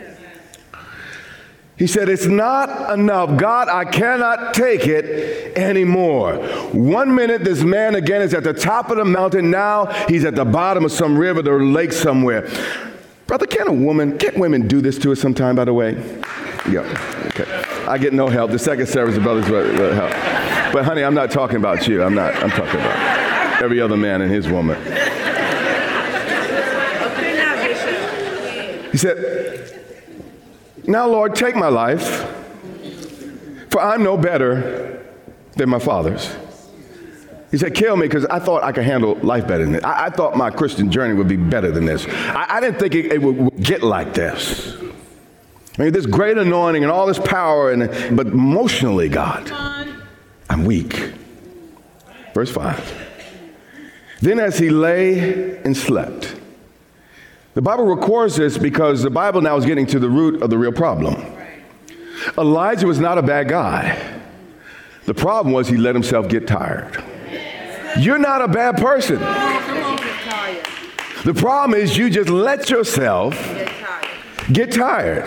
He 1.78 1.88
said, 1.88 2.08
It's 2.08 2.26
not 2.26 2.94
enough. 2.98 3.38
God, 3.38 3.68
I 3.68 3.84
cannot 3.86 4.54
take 4.54 4.88
it 4.88 5.58
anymore. 5.58 6.36
One 6.72 7.14
minute, 7.14 7.44
this 7.44 7.64
man 7.64 7.96
again 7.96 8.22
is 8.22 8.34
at 8.34 8.44
the 8.44 8.54
top 8.54 8.90
of 8.90 8.98
the 8.98 9.06
mountain. 9.06 9.52
Now 9.52 9.88
he's 10.08 10.24
at 10.24 10.36
the 10.36 10.46
bottom 10.46 10.86
of 10.86 10.92
some 10.92 11.18
river 11.18 11.42
or 11.50 11.64
lake 11.64 11.92
somewhere. 11.92 12.50
Brother, 13.28 13.48
can 13.48 13.68
a 13.68 13.74
woman, 13.74 14.18
can't 14.18 14.38
women 14.38 14.68
do 14.68 14.82
this 14.82 14.98
to 15.00 15.12
us 15.12 15.20
sometime, 15.20 15.56
by 15.56 15.66
the 15.66 15.74
way? 15.74 15.94
Yeah, 16.70 16.82
okay. 17.28 17.46
I 17.88 17.98
get 17.98 18.14
no 18.14 18.28
help. 18.28 18.52
The 18.52 18.60
second 18.60 18.88
service, 18.88 19.16
the 19.16 19.22
brothers 19.22 19.50
will 19.50 19.94
help. 19.94 20.12
But 20.72 20.86
honey, 20.86 21.04
I'm 21.04 21.14
not 21.14 21.32
talking 21.32 21.58
about 21.58 21.88
you. 21.88 22.04
I'm 22.04 22.16
not, 22.16 22.36
I'm 22.36 22.52
talking 22.52 22.80
about 22.80 23.62
every 23.62 23.82
other 23.82 23.98
man 23.98 24.22
and 24.22 24.32
his 24.32 24.48
woman. 24.48 24.82
He 28.92 28.98
said, 28.98 29.45
now, 30.88 31.08
Lord, 31.08 31.36
take 31.36 31.56
my 31.56 31.68
life, 31.68 32.26
for 33.70 33.82
I'm 33.82 34.04
no 34.04 34.18
better 34.18 35.06
than 35.54 35.70
my 35.70 35.80
father's. 35.80 36.34
He 37.52 37.58
said, 37.58 37.74
Kill 37.74 37.96
me 37.96 38.08
because 38.08 38.26
I 38.26 38.40
thought 38.40 38.64
I 38.64 38.72
could 38.72 38.84
handle 38.84 39.16
life 39.16 39.48
better 39.48 39.64
than 39.64 39.74
this. 39.74 39.84
I, 39.84 40.08
I 40.08 40.10
thought 40.10 40.36
my 40.36 40.50
Christian 40.52 40.92
journey 40.92 41.14
would 41.14 41.28
be 41.28 41.38
better 41.38 41.72
than 41.72 41.86
this. 41.86 42.06
I, 42.08 42.58
I 42.58 42.60
didn't 42.60 42.80
think 42.80 42.96
it, 42.96 43.14
it, 43.14 43.22
would 43.22 43.64
get 43.64 43.82
like 43.82 44.14
this. 44.14 44.76
I 45.78 45.84
mean, 45.84 45.94
this 45.94 46.06
great 46.06 46.38
anointing 46.38 46.84
and 46.84 46.92
all 46.92 47.06
this 47.06 47.20
power, 47.20 47.72
and, 47.72 48.16
but 48.16 48.28
emotionally, 48.28 49.10
God, 49.10 49.50
I'm 50.50 50.66
weak. 50.66 51.14
Verse 52.34 52.52
5. 52.52 53.04
Then, 54.22 54.40
as 54.40 54.58
he 54.58 54.70
lay 54.70 55.58
and 55.60 55.76
slept, 55.76 56.35
the 57.56 57.62
Bible 57.62 57.86
records 57.86 58.36
this 58.36 58.58
because 58.58 59.02
the 59.02 59.10
Bible 59.10 59.42
now 59.42 59.56
is 59.56 59.66
getting 59.66 59.88
to 59.88 59.98
the 59.98 60.10
root 60.10 60.44
of 60.44 60.50
the 60.50 60.58
real 60.58 60.74
problem. 60.74 61.16
Elijah 62.38 62.86
was 62.86 63.00
not 63.00 63.18
a 63.18 63.24
bad 63.24 63.48
guy. 63.48 64.22
The 65.06 65.14
problem 65.14 65.54
was 65.54 65.68
he 65.68 65.78
let 65.78 65.96
himself 65.96 66.28
get 66.28 66.48
tired. 66.48 67.02
You're 67.98 68.20
not 68.20 68.42
a 68.42 68.48
bad 68.48 68.78
person. 68.78 69.20
The 71.24 71.34
problem 71.34 71.80
is 71.80 71.98
you 71.98 72.10
just 72.10 72.30
let 72.30 72.70
yourself 72.70 73.34
get 74.52 74.72
tired. 74.72 75.24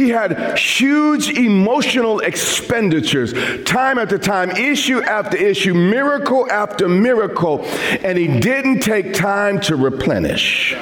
He 0.00 0.08
had 0.08 0.58
huge 0.58 1.28
emotional 1.28 2.20
expenditures, 2.20 3.34
time 3.64 3.98
after 3.98 4.16
time, 4.16 4.50
issue 4.52 5.02
after 5.02 5.36
issue, 5.36 5.74
miracle 5.74 6.50
after 6.50 6.88
miracle, 6.88 7.66
and 8.02 8.16
he 8.16 8.40
didn't 8.40 8.80
take 8.80 9.12
time 9.12 9.60
to 9.60 9.76
replenish 9.76 10.74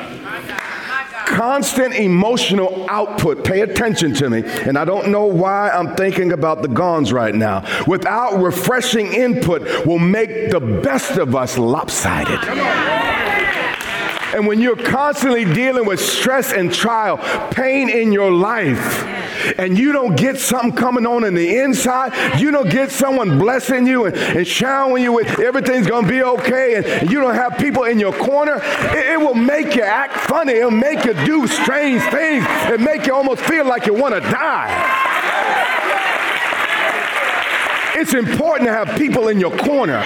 constant 1.26 1.94
emotional 1.94 2.86
output. 2.88 3.44
Pay 3.44 3.60
attention 3.60 4.14
to 4.14 4.30
me. 4.30 4.42
And 4.44 4.78
I 4.78 4.84
don't 4.84 5.08
know 5.08 5.26
why 5.26 5.68
I'm 5.68 5.94
thinking 5.94 6.32
about 6.32 6.62
the 6.62 6.68
gons 6.68 7.12
right 7.12 7.34
now. 7.34 7.64
Without 7.86 8.40
refreshing 8.40 9.12
input 9.12 9.84
will 9.84 9.98
make 9.98 10.50
the 10.50 10.60
best 10.60 11.18
of 11.18 11.36
us 11.36 11.58
lopsided. 11.58 13.07
And 14.34 14.46
when 14.46 14.60
you're 14.60 14.76
constantly 14.76 15.44
dealing 15.44 15.86
with 15.86 16.00
stress 16.00 16.52
and 16.52 16.72
trial, 16.72 17.18
pain 17.50 17.88
in 17.88 18.12
your 18.12 18.30
life, 18.30 19.04
and 19.58 19.78
you 19.78 19.92
don't 19.92 20.16
get 20.16 20.38
something 20.38 20.72
coming 20.72 21.06
on 21.06 21.24
in 21.24 21.34
the 21.34 21.58
inside, 21.58 22.40
you 22.40 22.50
don't 22.50 22.70
get 22.70 22.90
someone 22.90 23.38
blessing 23.38 23.86
you 23.86 24.06
and, 24.06 24.16
and 24.16 24.46
showering 24.46 25.02
you 25.02 25.12
with 25.12 25.38
everything's 25.40 25.86
to 25.86 26.02
be 26.02 26.22
okay, 26.22 26.76
and, 26.76 27.10
you 27.10 27.20
don't 27.20 27.34
have 27.34 27.56
people 27.58 27.84
in 27.84 27.98
your 27.98 28.12
corner, 28.12 28.60
it, 28.62 29.12
it 29.12 29.20
will 29.20 29.34
make 29.34 29.74
you 29.74 29.82
act 29.82 30.14
funny. 30.28 30.52
It'll 30.54 30.70
make 30.70 31.04
you 31.04 31.14
do 31.24 31.46
strange 31.46 32.02
things. 32.10 32.44
It 32.70 32.80
make 32.80 33.06
you 33.06 33.14
almost 33.14 33.42
feel 33.42 33.66
like 33.66 33.86
you 33.86 33.94
want 33.94 34.14
to 34.14 34.20
die. 34.20 35.18
It's 37.96 38.14
important 38.14 38.68
to 38.68 38.72
have 38.72 38.96
people 38.96 39.28
in 39.28 39.40
your 39.40 39.56
corner. 39.56 40.02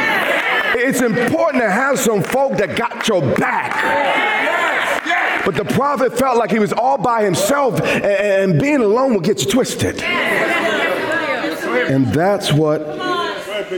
It's 0.85 1.01
important 1.01 1.63
to 1.63 1.71
have 1.71 1.99
some 1.99 2.25
folk 2.25 2.59
that 2.59 2.77
got 2.77 3.07
your 3.07 3.23
back. 3.37 4.43
But 5.45 5.55
the 5.55 5.65
prophet 5.65 6.19
felt 6.19 6.39
like 6.39 6.51
he 6.51 6.59
was 6.59 6.73
all 6.73 6.99
by 6.99 7.23
himself, 7.23 7.81
and, 7.81 8.61
being 8.61 8.81
alone 8.81 9.15
will 9.15 9.21
get 9.21 9.45
you 9.45 9.51
twisted. 9.51 10.03
And 10.03 12.07
that's 12.09 12.53
what 12.53 12.81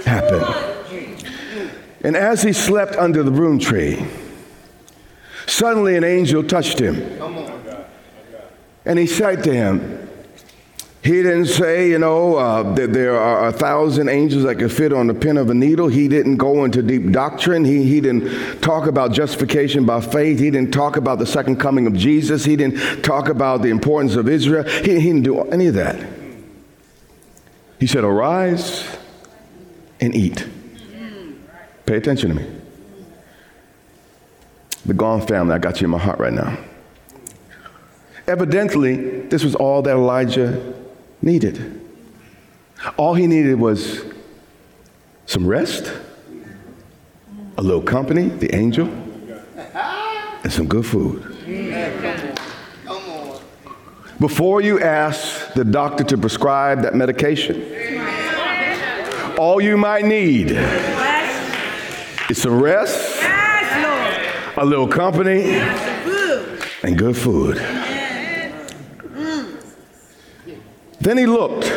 happened. 0.04 0.44
And 2.02 2.16
as 2.16 2.42
he 2.42 2.52
slept 2.52 2.96
under 2.96 3.22
the 3.22 3.30
broom 3.30 3.58
tree, 3.58 4.06
suddenly 5.46 5.96
an 5.96 6.04
angel 6.04 6.42
touched 6.42 6.78
him. 6.78 7.02
And 8.86 8.98
he 8.98 9.06
said 9.06 9.42
to 9.44 9.54
him, 9.54 10.03
he 11.04 11.22
didn't 11.22 11.48
say, 11.48 11.90
you 11.90 11.98
know, 11.98 12.36
uh, 12.36 12.62
that 12.76 12.94
there 12.94 13.20
are 13.20 13.48
a 13.48 13.52
thousand 13.52 14.08
angels 14.08 14.44
that 14.44 14.54
could 14.54 14.72
fit 14.72 14.90
on 14.90 15.06
the 15.06 15.12
pin 15.12 15.36
of 15.36 15.50
a 15.50 15.54
needle. 15.54 15.86
He 15.86 16.08
didn't 16.08 16.38
go 16.38 16.64
into 16.64 16.82
deep 16.82 17.12
doctrine. 17.12 17.62
He, 17.62 17.82
he 17.82 18.00
didn't 18.00 18.62
talk 18.62 18.86
about 18.86 19.12
justification 19.12 19.84
by 19.84 20.00
faith. 20.00 20.38
He 20.38 20.50
didn't 20.50 20.72
talk 20.72 20.96
about 20.96 21.18
the 21.18 21.26
second 21.26 21.60
coming 21.60 21.86
of 21.86 21.92
Jesus. 21.92 22.46
He 22.46 22.56
didn't 22.56 23.04
talk 23.04 23.28
about 23.28 23.60
the 23.60 23.68
importance 23.68 24.16
of 24.16 24.30
Israel. 24.30 24.64
He, 24.64 24.98
he 24.98 25.08
didn't 25.08 25.24
do 25.24 25.42
any 25.42 25.66
of 25.66 25.74
that. 25.74 26.08
He 27.78 27.86
said, 27.86 28.02
Arise 28.02 28.88
and 30.00 30.14
eat. 30.14 30.48
Pay 31.84 31.96
attention 31.98 32.30
to 32.30 32.34
me. 32.36 32.46
The 34.86 34.94
Gonz 34.94 35.28
family, 35.28 35.54
I 35.54 35.58
got 35.58 35.82
you 35.82 35.84
in 35.84 35.90
my 35.90 35.98
heart 35.98 36.18
right 36.18 36.32
now. 36.32 36.56
Evidently, 38.26 39.20
this 39.26 39.44
was 39.44 39.54
all 39.54 39.82
that 39.82 39.90
Elijah 39.90 40.82
needed. 41.24 41.80
All 42.96 43.14
he 43.14 43.26
needed 43.26 43.58
was 43.58 44.04
some 45.26 45.46
rest, 45.46 45.92
a 47.56 47.62
little 47.62 47.82
company, 47.82 48.28
the 48.28 48.54
angel, 48.54 48.88
and 50.44 50.52
some 50.52 50.66
good 50.66 50.84
food. 50.84 51.22
Before 54.20 54.60
you 54.60 54.80
ask 54.80 55.54
the 55.54 55.64
doctor 55.64 56.04
to 56.04 56.18
prescribe 56.18 56.82
that 56.82 56.94
medication, 56.94 57.62
all 59.38 59.60
you 59.60 59.76
might 59.76 60.04
need 60.04 60.52
is 62.30 62.40
some 62.40 62.62
rest, 62.62 63.22
a 64.56 64.64
little 64.64 64.86
company, 64.86 65.58
and 66.82 66.98
good 66.98 67.16
food. 67.16 67.83
Then 71.04 71.18
he 71.18 71.26
looked, 71.26 71.70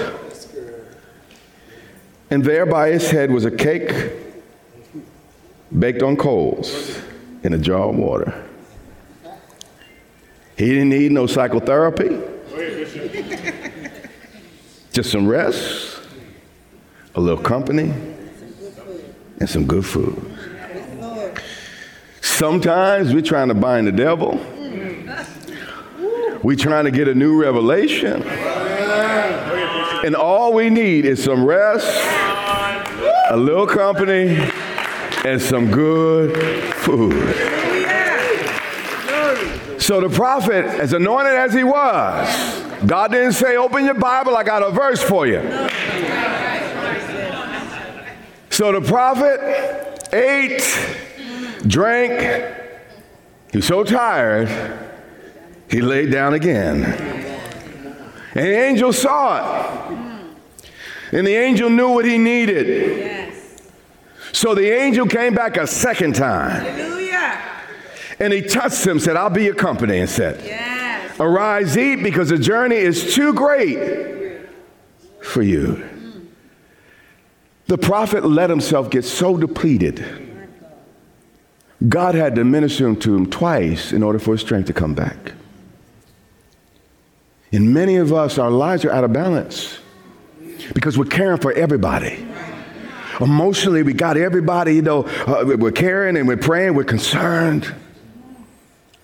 and 2.29 2.45
there 2.45 2.65
by 2.65 2.91
his 2.91 3.11
head 3.11 3.29
was 3.29 3.43
a 3.43 3.51
cake 3.51 3.91
baked 5.77 6.01
on 6.01 6.15
coals 6.15 6.97
in 7.43 7.53
a 7.53 7.57
jar 7.57 7.89
of 7.89 7.97
water. 7.97 8.45
He 10.55 10.67
didn't 10.67 10.87
need 10.87 11.11
no 11.11 11.27
psychotherapy, 11.27 12.21
just 14.93 15.11
some 15.11 15.27
rest, 15.27 15.99
a 17.13 17.19
little 17.19 17.43
company, 17.43 17.93
and 19.41 19.49
some 19.49 19.67
good 19.67 19.85
food. 19.85 20.37
Sometimes 22.21 23.13
we're 23.13 23.21
trying 23.21 23.49
to 23.49 23.55
bind 23.55 23.87
the 23.87 23.91
devil. 23.91 24.39
We're 26.43 26.55
trying 26.55 26.85
to 26.85 26.91
get 26.91 27.09
a 27.09 27.13
new 27.13 27.37
revelation. 27.37 28.23
And 30.05 30.15
all 30.15 30.53
we 30.53 30.69
need 30.69 31.05
is 31.05 31.23
some 31.23 31.43
rest, 31.43 31.87
a 33.29 33.37
little 33.37 33.67
company, 33.67 34.37
and 35.25 35.41
some 35.41 35.71
good 35.71 36.73
food. 36.75 37.13
So 39.81 40.01
the 40.01 40.09
prophet, 40.09 40.65
as 40.65 40.93
anointed 40.93 41.33
as 41.33 41.53
he 41.53 41.63
was, 41.63 42.63
God 42.85 43.11
didn't 43.11 43.33
say, 43.33 43.55
Open 43.57 43.85
your 43.85 43.93
Bible, 43.93 44.35
I 44.35 44.43
got 44.43 44.61
a 44.61 44.69
verse 44.69 45.01
for 45.01 45.25
you. 45.25 45.41
So 48.49 48.71
the 48.71 48.81
prophet 48.81 50.13
ate, 50.13 50.61
drank, 51.67 52.53
he 53.51 53.59
was 53.59 53.67
so 53.67 53.83
tired, 53.83 54.49
he 55.69 55.81
laid 55.81 56.11
down 56.11 56.33
again. 56.33 57.16
And 58.37 58.45
the 58.45 58.55
angel 58.55 58.93
saw 58.93 59.89
it. 59.89 60.67
And 61.11 61.25
the 61.25 61.35
angel 61.35 61.71
knew 61.71 61.89
what 61.89 62.05
he 62.05 62.19
needed. 62.19 62.67
Yes. 62.67 63.61
So 64.31 64.53
the 64.53 64.69
angel 64.71 65.07
came 65.07 65.33
back 65.33 65.57
a 65.57 65.65
second 65.65 66.13
time. 66.13 66.63
Hallelujah. 66.63 67.41
And 68.19 68.31
he 68.31 68.43
touched 68.43 68.85
him, 68.85 68.99
said, 68.99 69.15
I'll 69.15 69.31
be 69.31 69.43
your 69.43 69.55
company, 69.55 69.99
and 69.99 70.09
said, 70.09 70.43
yes. 70.45 71.19
Arise, 71.19 71.75
eat, 71.75 72.03
because 72.03 72.29
the 72.29 72.37
journey 72.37 72.75
is 72.75 73.15
too 73.15 73.33
great 73.33 74.47
for 75.23 75.41
you. 75.41 75.83
Mm. 75.83 76.27
The 77.65 77.79
prophet 77.79 78.23
let 78.23 78.51
himself 78.51 78.91
get 78.91 79.03
so 79.03 79.35
depleted. 79.35 80.05
God 81.87 82.13
had 82.13 82.35
to 82.35 82.43
minister 82.43 82.93
to 82.93 83.15
him 83.15 83.29
twice 83.31 83.91
in 83.91 84.03
order 84.03 84.19
for 84.19 84.33
his 84.33 84.41
strength 84.41 84.67
to 84.67 84.73
come 84.73 84.93
back. 84.93 85.33
And 87.51 87.73
many 87.73 87.95
of 87.95 88.11
us, 88.11 88.37
our 88.37 88.51
lives 88.51 88.83
are 88.85 88.91
out 88.91 89.03
of 89.03 89.13
balance 89.13 89.79
because 90.73 90.97
we're 90.97 91.05
caring 91.05 91.39
for 91.39 91.53
everybody. 91.53 92.25
Emotionally, 93.19 93.83
we 93.83 93.93
got 93.93 94.17
everybody, 94.17 94.75
you 94.75 94.81
know, 94.81 95.03
uh, 95.25 95.55
we're 95.57 95.71
caring 95.71 96.17
and 96.17 96.27
we're 96.27 96.37
praying, 96.37 96.75
we're 96.75 96.83
concerned. 96.83 97.73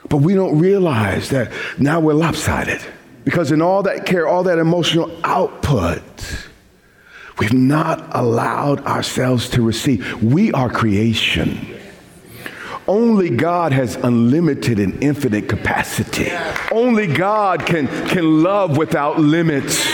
But 0.09 0.17
we 0.17 0.35
don't 0.35 0.59
realize 0.59 1.29
that 1.29 1.51
now 1.79 1.99
we're 1.99 2.13
lopsided 2.13 2.81
because 3.23 3.51
in 3.51 3.61
all 3.61 3.83
that 3.83 4.05
care, 4.05 4.27
all 4.27 4.43
that 4.43 4.59
emotional 4.59 5.11
output, 5.23 6.03
we've 7.39 7.53
not 7.53 8.15
allowed 8.15 8.85
ourselves 8.85 9.49
to 9.51 9.61
receive. 9.61 10.21
We 10.21 10.51
are 10.51 10.69
creation. 10.69 11.72
Only 12.87 13.29
God 13.29 13.71
has 13.71 13.95
unlimited 13.95 14.79
and 14.79 15.01
infinite 15.01 15.47
capacity. 15.47 16.29
Only 16.71 17.07
God 17.07 17.65
can, 17.65 17.87
can 18.07 18.43
love 18.43 18.77
without 18.77 19.19
limits. 19.19 19.85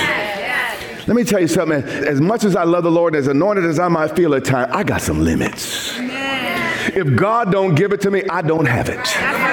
Let 1.07 1.15
me 1.15 1.23
tell 1.23 1.39
you 1.39 1.47
something. 1.47 1.83
As 1.83 2.19
much 2.19 2.43
as 2.43 2.55
I 2.55 2.63
love 2.63 2.83
the 2.83 2.91
Lord, 2.91 3.15
as 3.15 3.27
anointed 3.27 3.65
as 3.65 3.79
I 3.79 3.87
might 3.87 4.15
feel 4.15 4.33
at 4.35 4.45
times, 4.45 4.71
I 4.73 4.83
got 4.83 5.01
some 5.01 5.23
limits. 5.23 5.97
If 5.99 7.15
God 7.15 7.51
don't 7.51 7.75
give 7.75 7.93
it 7.93 8.01
to 8.01 8.11
me, 8.11 8.23
I 8.29 8.41
don't 8.41 8.65
have 8.65 8.89
it. 8.89 9.48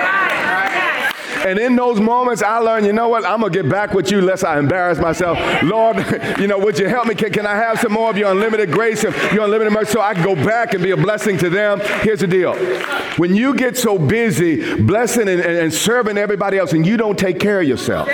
And 1.47 1.61
in 1.61 1.77
those 1.77 2.01
moments, 2.01 2.43
I 2.43 2.59
learned, 2.59 2.87
you 2.87 2.93
know 2.93 3.09
what? 3.09 3.25
I'm 3.25 3.41
going 3.41 3.53
to 3.53 3.63
get 3.63 3.71
back 3.71 3.95
with 3.95 4.11
you 4.11 4.21
lest 4.21 4.45
I 4.45 4.59
embarrass 4.59 4.99
myself. 4.99 5.39
Lord, 5.63 5.97
you 6.41 6.49
know, 6.49 6.59
would 6.59 6.77
you 6.77 6.89
help 6.89 7.07
me? 7.07 7.15
Can, 7.15 7.33
can 7.33 7.47
I 7.47 7.55
have 7.55 7.79
some 7.79 7.93
more 7.93 8.11
of 8.11 8.17
your 8.17 8.33
unlimited 8.33 8.73
grace 8.73 9.05
and 9.05 9.15
your 9.33 9.45
unlimited 9.45 9.73
mercy 9.73 9.93
so 9.93 10.01
I 10.01 10.15
can 10.15 10.25
go 10.25 10.35
back 10.35 10.75
and 10.75 10.83
be 10.83 10.91
a 10.91 10.97
blessing 10.97 11.39
to 11.39 11.49
them? 11.49 11.81
Here's 12.03 12.21
the 12.21 12.27
deal. 12.27 12.55
When 13.17 13.37
you 13.37 13.55
get 13.55 13.77
so 13.77 13.97
busy 13.97 14.75
blessing 14.83 15.29
and, 15.29 15.41
and, 15.41 15.57
and 15.57 15.73
serving 15.73 16.19
everybody 16.19 16.59
else 16.59 16.73
and 16.73 16.85
you 16.85 16.97
don't 16.97 17.19
take 17.19 17.39
care 17.39 17.61
of 17.61 17.69
yourself, 17.69 18.09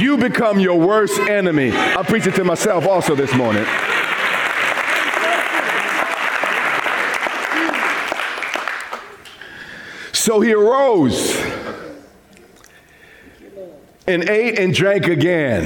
you 0.00 0.16
become 0.18 0.58
your 0.58 0.80
worst 0.80 1.20
enemy. 1.20 1.70
I'm 1.72 2.04
preaching 2.04 2.32
to 2.32 2.42
myself 2.42 2.86
also 2.86 3.14
this 3.14 3.32
morning. 3.32 3.64
So 10.12 10.40
he 10.40 10.52
arose 10.52 11.36
and 14.06 14.28
ate 14.28 14.58
and 14.58 14.72
drank 14.74 15.06
again. 15.06 15.64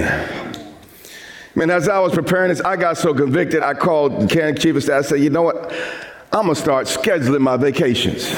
Man, 1.54 1.70
as 1.70 1.88
I 1.88 1.98
was 1.98 2.12
preparing 2.12 2.48
this, 2.48 2.60
I 2.60 2.76
got 2.76 2.96
so 2.96 3.12
convicted. 3.12 3.62
I 3.62 3.74
called 3.74 4.12
of 4.32 4.82
staff. 4.82 4.98
I 4.98 5.02
said, 5.02 5.20
"You 5.20 5.30
know 5.30 5.42
what? 5.42 5.72
I'm 6.32 6.42
gonna 6.42 6.54
start 6.54 6.86
scheduling 6.86 7.40
my 7.40 7.56
vacations. 7.56 8.32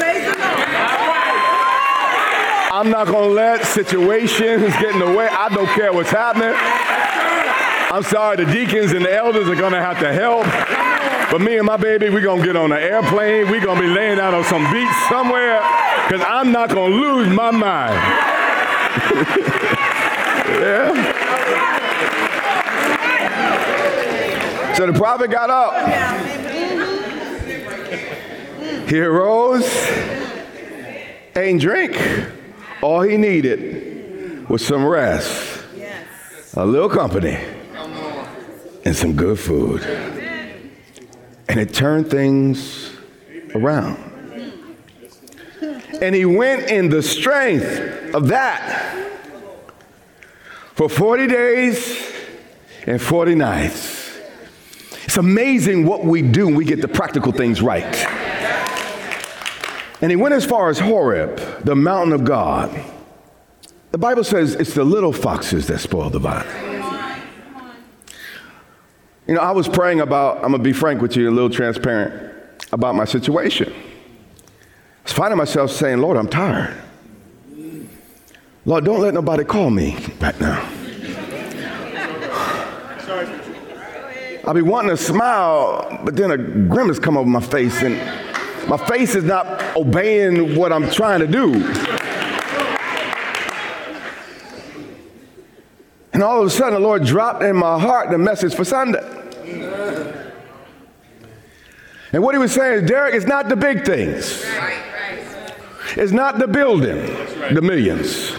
I'm 2.75 2.89
not 2.91 3.07
gonna 3.07 3.27
let 3.27 3.67
situations 3.67 4.73
get 4.77 4.95
in 4.95 4.99
the 4.99 5.13
way. 5.13 5.29
I 5.29 5.51
don't 5.51 5.69
care 5.69 5.93
what's 5.93 6.11
happening. 6.11 6.55
I'm 7.95 8.03
sorry, 8.03 8.37
the 8.43 8.47
deacons 8.47 8.93
and 8.93 9.05
the 9.05 9.15
elders 9.15 9.47
are 9.47 9.55
gonna 9.55 9.83
have 9.83 10.01
to 10.01 10.11
help. 10.11 10.47
But 11.31 11.43
me 11.43 11.59
and 11.59 11.67
my 11.67 11.77
baby, 11.77 12.09
we're 12.09 12.23
gonna 12.23 12.43
get 12.43 12.57
on 12.57 12.73
an 12.73 12.79
airplane. 12.79 13.51
We're 13.51 13.61
gonna 13.61 13.81
be 13.81 13.87
laying 13.87 14.19
out 14.19 14.33
on 14.33 14.45
some 14.45 14.65
beach 14.73 14.89
somewhere, 15.11 15.61
because 16.09 16.27
I'm 16.27 16.51
not 16.51 16.71
gonna 16.71 16.95
lose 16.95 17.29
my 17.29 17.51
mind. 17.51 17.99
yeah. 20.49 21.23
So 24.75 24.87
the 24.87 24.93
prophet 24.95 25.31
got 25.31 25.51
up. 25.51 25.75
He 28.89 29.01
arose, 29.01 29.65
and 31.35 31.61
drink. 31.61 31.97
All 32.83 33.03
he 33.03 33.17
needed 33.17 34.49
was 34.49 34.65
some 34.67 34.85
rest, 34.85 35.63
a 36.55 36.67
little 36.67 36.89
company, 36.89 37.39
and 38.85 38.97
some 38.97 39.15
good 39.15 39.39
food. 39.39 39.83
And 41.49 41.61
it 41.61 41.73
turned 41.73 42.11
things 42.11 42.91
around. 43.55 43.99
And 46.01 46.15
he 46.15 46.25
went 46.25 46.71
in 46.71 46.89
the 46.89 47.03
strength 47.03 48.15
of 48.15 48.29
that 48.29 49.02
for 50.83 50.89
40 50.89 51.29
days 51.29 52.13
and 52.87 53.01
40 53.01 53.37
nights. 53.37 54.19
It's 55.05 55.17
amazing 55.17 55.87
what 55.87 56.05
we 56.05 56.23
do 56.23 56.47
when 56.47 56.57
we 56.57 56.65
get 56.65 56.81
the 56.81 56.89
practical 56.89 57.31
things 57.31 57.63
right. 57.63 57.95
And 60.01 60.11
he 60.11 60.17
went 60.17 60.35
as 60.35 60.45
far 60.45 60.71
as 60.71 60.81
Horeb, 60.81 61.37
the 61.65 61.77
mountain 61.77 62.13
of 62.13 62.25
God. 62.25 62.85
The 63.93 63.99
Bible 63.99 64.25
says 64.25 64.57
it's 64.57 64.75
the 64.75 64.83
little 64.83 65.13
foxes 65.13 65.69
that 65.69 65.79
spoil 65.79 66.11
the 66.11 66.19
vine. 66.19 66.47
You 69.29 69.35
know, 69.35 69.41
I 69.41 69.53
was 69.53 69.69
praying 69.69 70.01
about, 70.01 70.39
I'm 70.39 70.51
gonna 70.51 70.59
be 70.59 70.73
frank 70.73 71.01
with 71.01 71.17
you, 71.17 71.31
a 71.31 71.31
little 71.31 71.51
transparent 71.51 72.35
about 72.73 72.97
my 72.97 73.05
situation. 73.05 73.73
I 73.73 75.03
was 75.05 75.13
finding 75.13 75.39
myself 75.39 75.71
saying, 75.71 75.99
Lord, 75.99 76.17
I'm 76.17 76.29
tired. 76.29 76.77
Lord, 78.65 78.85
don't 78.85 79.01
let 79.01 79.15
nobody 79.15 79.45
call 79.45 79.71
me 79.71 79.97
right 80.21 80.41
now. 80.41 80.72
I'll 84.45 84.55
be 84.55 84.63
wanting 84.63 84.91
to 84.91 84.97
smile, 84.97 86.01
but 86.05 86.17
then 86.17 86.33
a 86.33 86.37
grimace 86.37 86.99
come 86.99 87.17
over 87.17 87.29
my 87.29 87.41
face 87.41 87.81
and 87.83 87.97
my 88.69 88.77
face 88.77 89.15
is 89.15 89.25
not 89.25 89.77
obeying 89.77 90.57
what 90.57 90.73
I'm 90.73 90.91
trying 90.91 91.21
to 91.21 91.27
do. 91.29 91.55
And 96.13 96.23
all 96.23 96.41
of 96.41 96.47
a 96.47 96.51
sudden, 96.51 96.75
the 96.75 96.81
Lord 96.81 97.05
dropped 97.05 97.43
in 97.43 97.57
my 97.57 97.79
heart 97.79 98.11
the 98.11 98.19
message 98.19 98.55
for 98.55 98.65
Sunday. 98.65 99.09
And 102.13 102.23
what 102.23 102.35
he 102.35 102.39
was 102.39 102.53
saying 102.53 102.85
is, 102.85 102.89
Derek, 102.89 103.15
it's 103.15 103.27
not 103.27 103.49
the 103.49 103.57
big 103.57 103.85
things. 103.85 104.45
It's 105.97 106.13
not 106.13 106.39
the 106.39 106.49
building, 106.49 107.07
the 107.55 107.63
millions. 107.63 108.33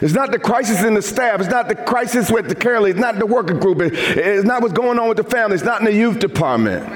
It's 0.00 0.14
not 0.14 0.32
the 0.32 0.38
crisis 0.38 0.82
in 0.82 0.94
the 0.94 1.02
staff. 1.02 1.40
It's 1.40 1.50
not 1.50 1.68
the 1.68 1.74
crisis 1.74 2.30
with 2.30 2.48
the 2.48 2.54
care 2.54 2.86
It's 2.86 2.98
not 2.98 3.18
the 3.18 3.26
working 3.26 3.58
group. 3.58 3.78
It's 3.80 4.44
not 4.44 4.62
what's 4.62 4.74
going 4.74 4.98
on 4.98 5.08
with 5.08 5.18
the 5.18 5.24
family. 5.24 5.54
It's 5.54 5.64
not 5.64 5.80
in 5.80 5.84
the 5.84 5.92
youth 5.92 6.18
department. 6.18 6.86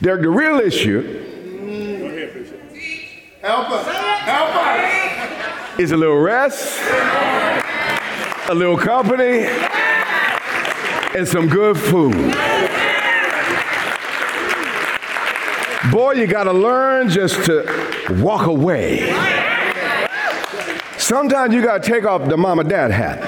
Derek, 0.00 0.22
the 0.22 0.30
real 0.30 0.58
issue 0.58 1.30
Help 3.42 3.70
us. 3.70 3.86
Help 3.88 4.54
us. 4.54 5.80
Is 5.80 5.90
a 5.90 5.96
little 5.96 6.20
rest, 6.20 6.80
a 8.48 8.54
little 8.54 8.76
company, 8.76 9.46
and 11.18 11.26
some 11.26 11.48
good 11.48 11.76
food. 11.76 12.14
Boy, 15.90 16.12
you 16.12 16.28
got 16.28 16.44
to 16.44 16.52
learn 16.52 17.08
just 17.08 17.46
to 17.46 18.14
walk 18.20 18.46
away. 18.46 19.41
Sometimes 21.12 21.52
you 21.52 21.60
got 21.60 21.82
to 21.82 21.90
take 21.90 22.06
off 22.06 22.26
the 22.26 22.38
mom 22.38 22.58
and 22.58 22.70
dad 22.70 22.90
hat. 22.90 23.20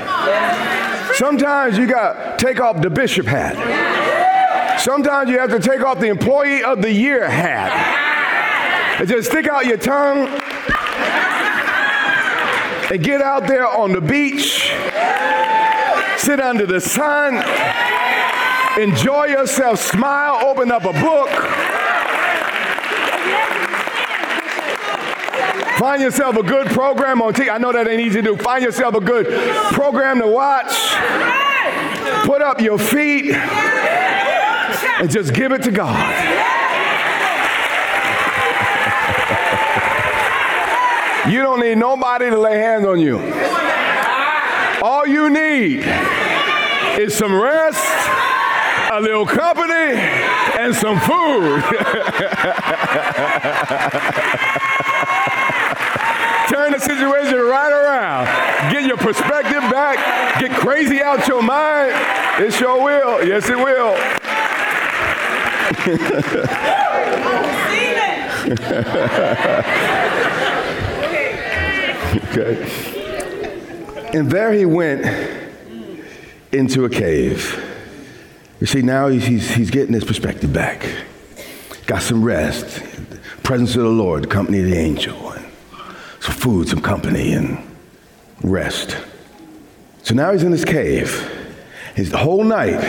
Sometimes 1.17 1.77
you 1.77 1.87
got 1.87 2.39
to 2.39 2.43
take 2.47 2.59
off 2.59 2.81
the 2.81 2.89
bishop 2.89 3.27
hat. 3.27 4.81
Sometimes 4.81 5.29
you 5.29 5.39
have 5.39 5.51
to 5.51 5.59
take 5.59 5.83
off 5.83 6.01
the 6.01 6.07
employee 6.07 6.65
of 6.65 6.81
the 6.81 6.91
year 6.91 7.29
hat 7.29 8.99
and 8.99 9.07
just 9.07 9.29
stick 9.29 9.47
out 9.49 9.67
your 9.67 9.77
tongue 9.77 10.29
and 12.91 13.05
get 13.05 13.21
out 13.21 13.47
there 13.47 13.69
on 13.69 13.93
the 13.93 14.01
beach, 14.01 14.73
sit 16.17 16.41
under 16.41 16.65
the 16.65 16.81
sun, 16.81 17.35
enjoy 18.81 19.27
yourself, 19.27 19.79
smile, 19.79 20.43
open 20.47 20.73
up 20.73 20.85
a 20.85 20.93
book. 21.03 21.64
Find 25.79 26.01
yourself 26.01 26.37
a 26.37 26.43
good 26.43 26.69
program 26.69 27.21
on 27.21 27.33
TV. 27.33 27.51
I 27.53 27.59
know 27.59 27.73
that 27.73 27.89
ain't 27.89 28.01
easy 28.01 28.23
to 28.23 28.37
do. 28.37 28.37
Find 28.37 28.63
yourself 28.63 28.95
a 28.95 29.01
good 29.01 29.27
program 29.73 30.21
to 30.21 30.29
watch. 30.29 30.73
Put 32.25 32.43
up 32.43 32.61
your 32.61 32.79
feet 32.79 33.35
and 35.01 35.11
just 35.11 35.35
give 35.35 35.51
it 35.51 35.63
to 35.63 35.73
God. 35.73 36.55
You 41.29 41.43
don't 41.43 41.61
need 41.61 41.79
nobody 41.79 42.31
to 42.31 42.39
lay 42.39 42.59
hands 42.59 42.87
on 42.87 43.01
you. 43.01 43.19
All 44.81 45.07
you 45.07 45.31
need 45.31 45.85
is 47.01 47.17
some 47.17 47.35
rest, 47.35 47.85
a 48.93 49.01
little 49.01 49.27
company, 49.27 49.99
and 50.59 50.75
some 50.75 51.01
food. 51.01 51.65
Turn 56.55 56.71
the 56.71 56.79
situation 56.79 57.35
right 57.41 57.73
around. 57.73 58.27
Get 58.73 58.85
your 58.85 58.97
perspective 58.97 59.61
back. 59.73 60.39
Get 60.39 60.53
crazy 60.53 61.03
out 61.03 61.27
your 61.27 61.43
mind. 61.43 61.91
It 62.39 62.53
sure 62.53 62.81
will. 62.81 63.27
Yes, 63.27 63.49
it 63.49 63.59
will. 63.59 63.97
okay. 72.31 72.91
And 74.17 74.31
there 74.31 74.53
he 74.53 74.65
went 74.65 75.05
into 76.53 76.85
a 76.85 76.89
cave. 76.89 77.61
You 78.61 78.69
see, 78.69 78.81
now 78.81 79.09
he's, 79.09 79.27
he's, 79.27 79.51
he's 79.51 79.71
getting 79.73 79.93
his 79.93 80.05
perspective 80.05 80.53
back. 80.53 80.89
Got 81.87 82.03
some 82.03 82.23
rest, 82.23 82.81
presence 83.43 83.75
of 83.75 83.83
the 83.83 83.89
Lord, 83.89 84.31
company 84.31 84.61
of 84.61 84.67
the 84.67 84.77
angel, 84.77 85.35
food, 86.45 86.69
some 86.69 86.83
company, 86.83 87.33
and 87.33 87.57
rest. 88.43 88.99
So 90.03 90.15
now 90.15 90.31
he's 90.33 90.43
in 90.43 90.53
his 90.53 90.67
cave. 90.67 91.11
He's 91.97 92.11
the 92.11 92.19
whole 92.19 92.45
night 92.45 92.85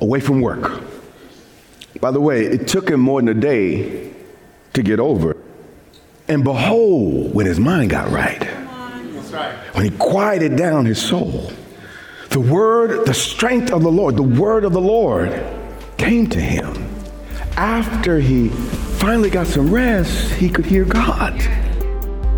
away 0.00 0.20
from 0.20 0.40
work. 0.40 0.80
By 2.00 2.12
the 2.12 2.20
way, 2.20 2.44
it 2.44 2.68
took 2.68 2.88
him 2.88 3.00
more 3.00 3.20
than 3.20 3.36
a 3.36 3.40
day 3.40 4.14
to 4.74 4.82
get 4.84 5.00
over. 5.00 5.36
And 6.28 6.44
behold, 6.44 7.34
when 7.34 7.46
his 7.46 7.58
mind 7.58 7.90
got 7.90 8.12
right, 8.12 8.44
when 9.74 9.84
he 9.84 9.90
quieted 9.98 10.54
down 10.54 10.86
his 10.86 11.02
soul, 11.02 11.50
the 12.30 12.38
word, 12.38 13.06
the 13.06 13.14
strength 13.14 13.72
of 13.72 13.82
the 13.82 13.90
Lord, 13.90 14.14
the 14.14 14.22
word 14.22 14.62
of 14.64 14.72
the 14.72 14.80
Lord 14.80 15.32
came 15.96 16.28
to 16.28 16.40
him. 16.40 16.88
After 17.56 18.20
he 18.20 18.50
finally 19.00 19.30
got 19.30 19.48
some 19.48 19.74
rest, 19.74 20.30
he 20.34 20.48
could 20.48 20.64
hear 20.64 20.84
God. 20.84 21.34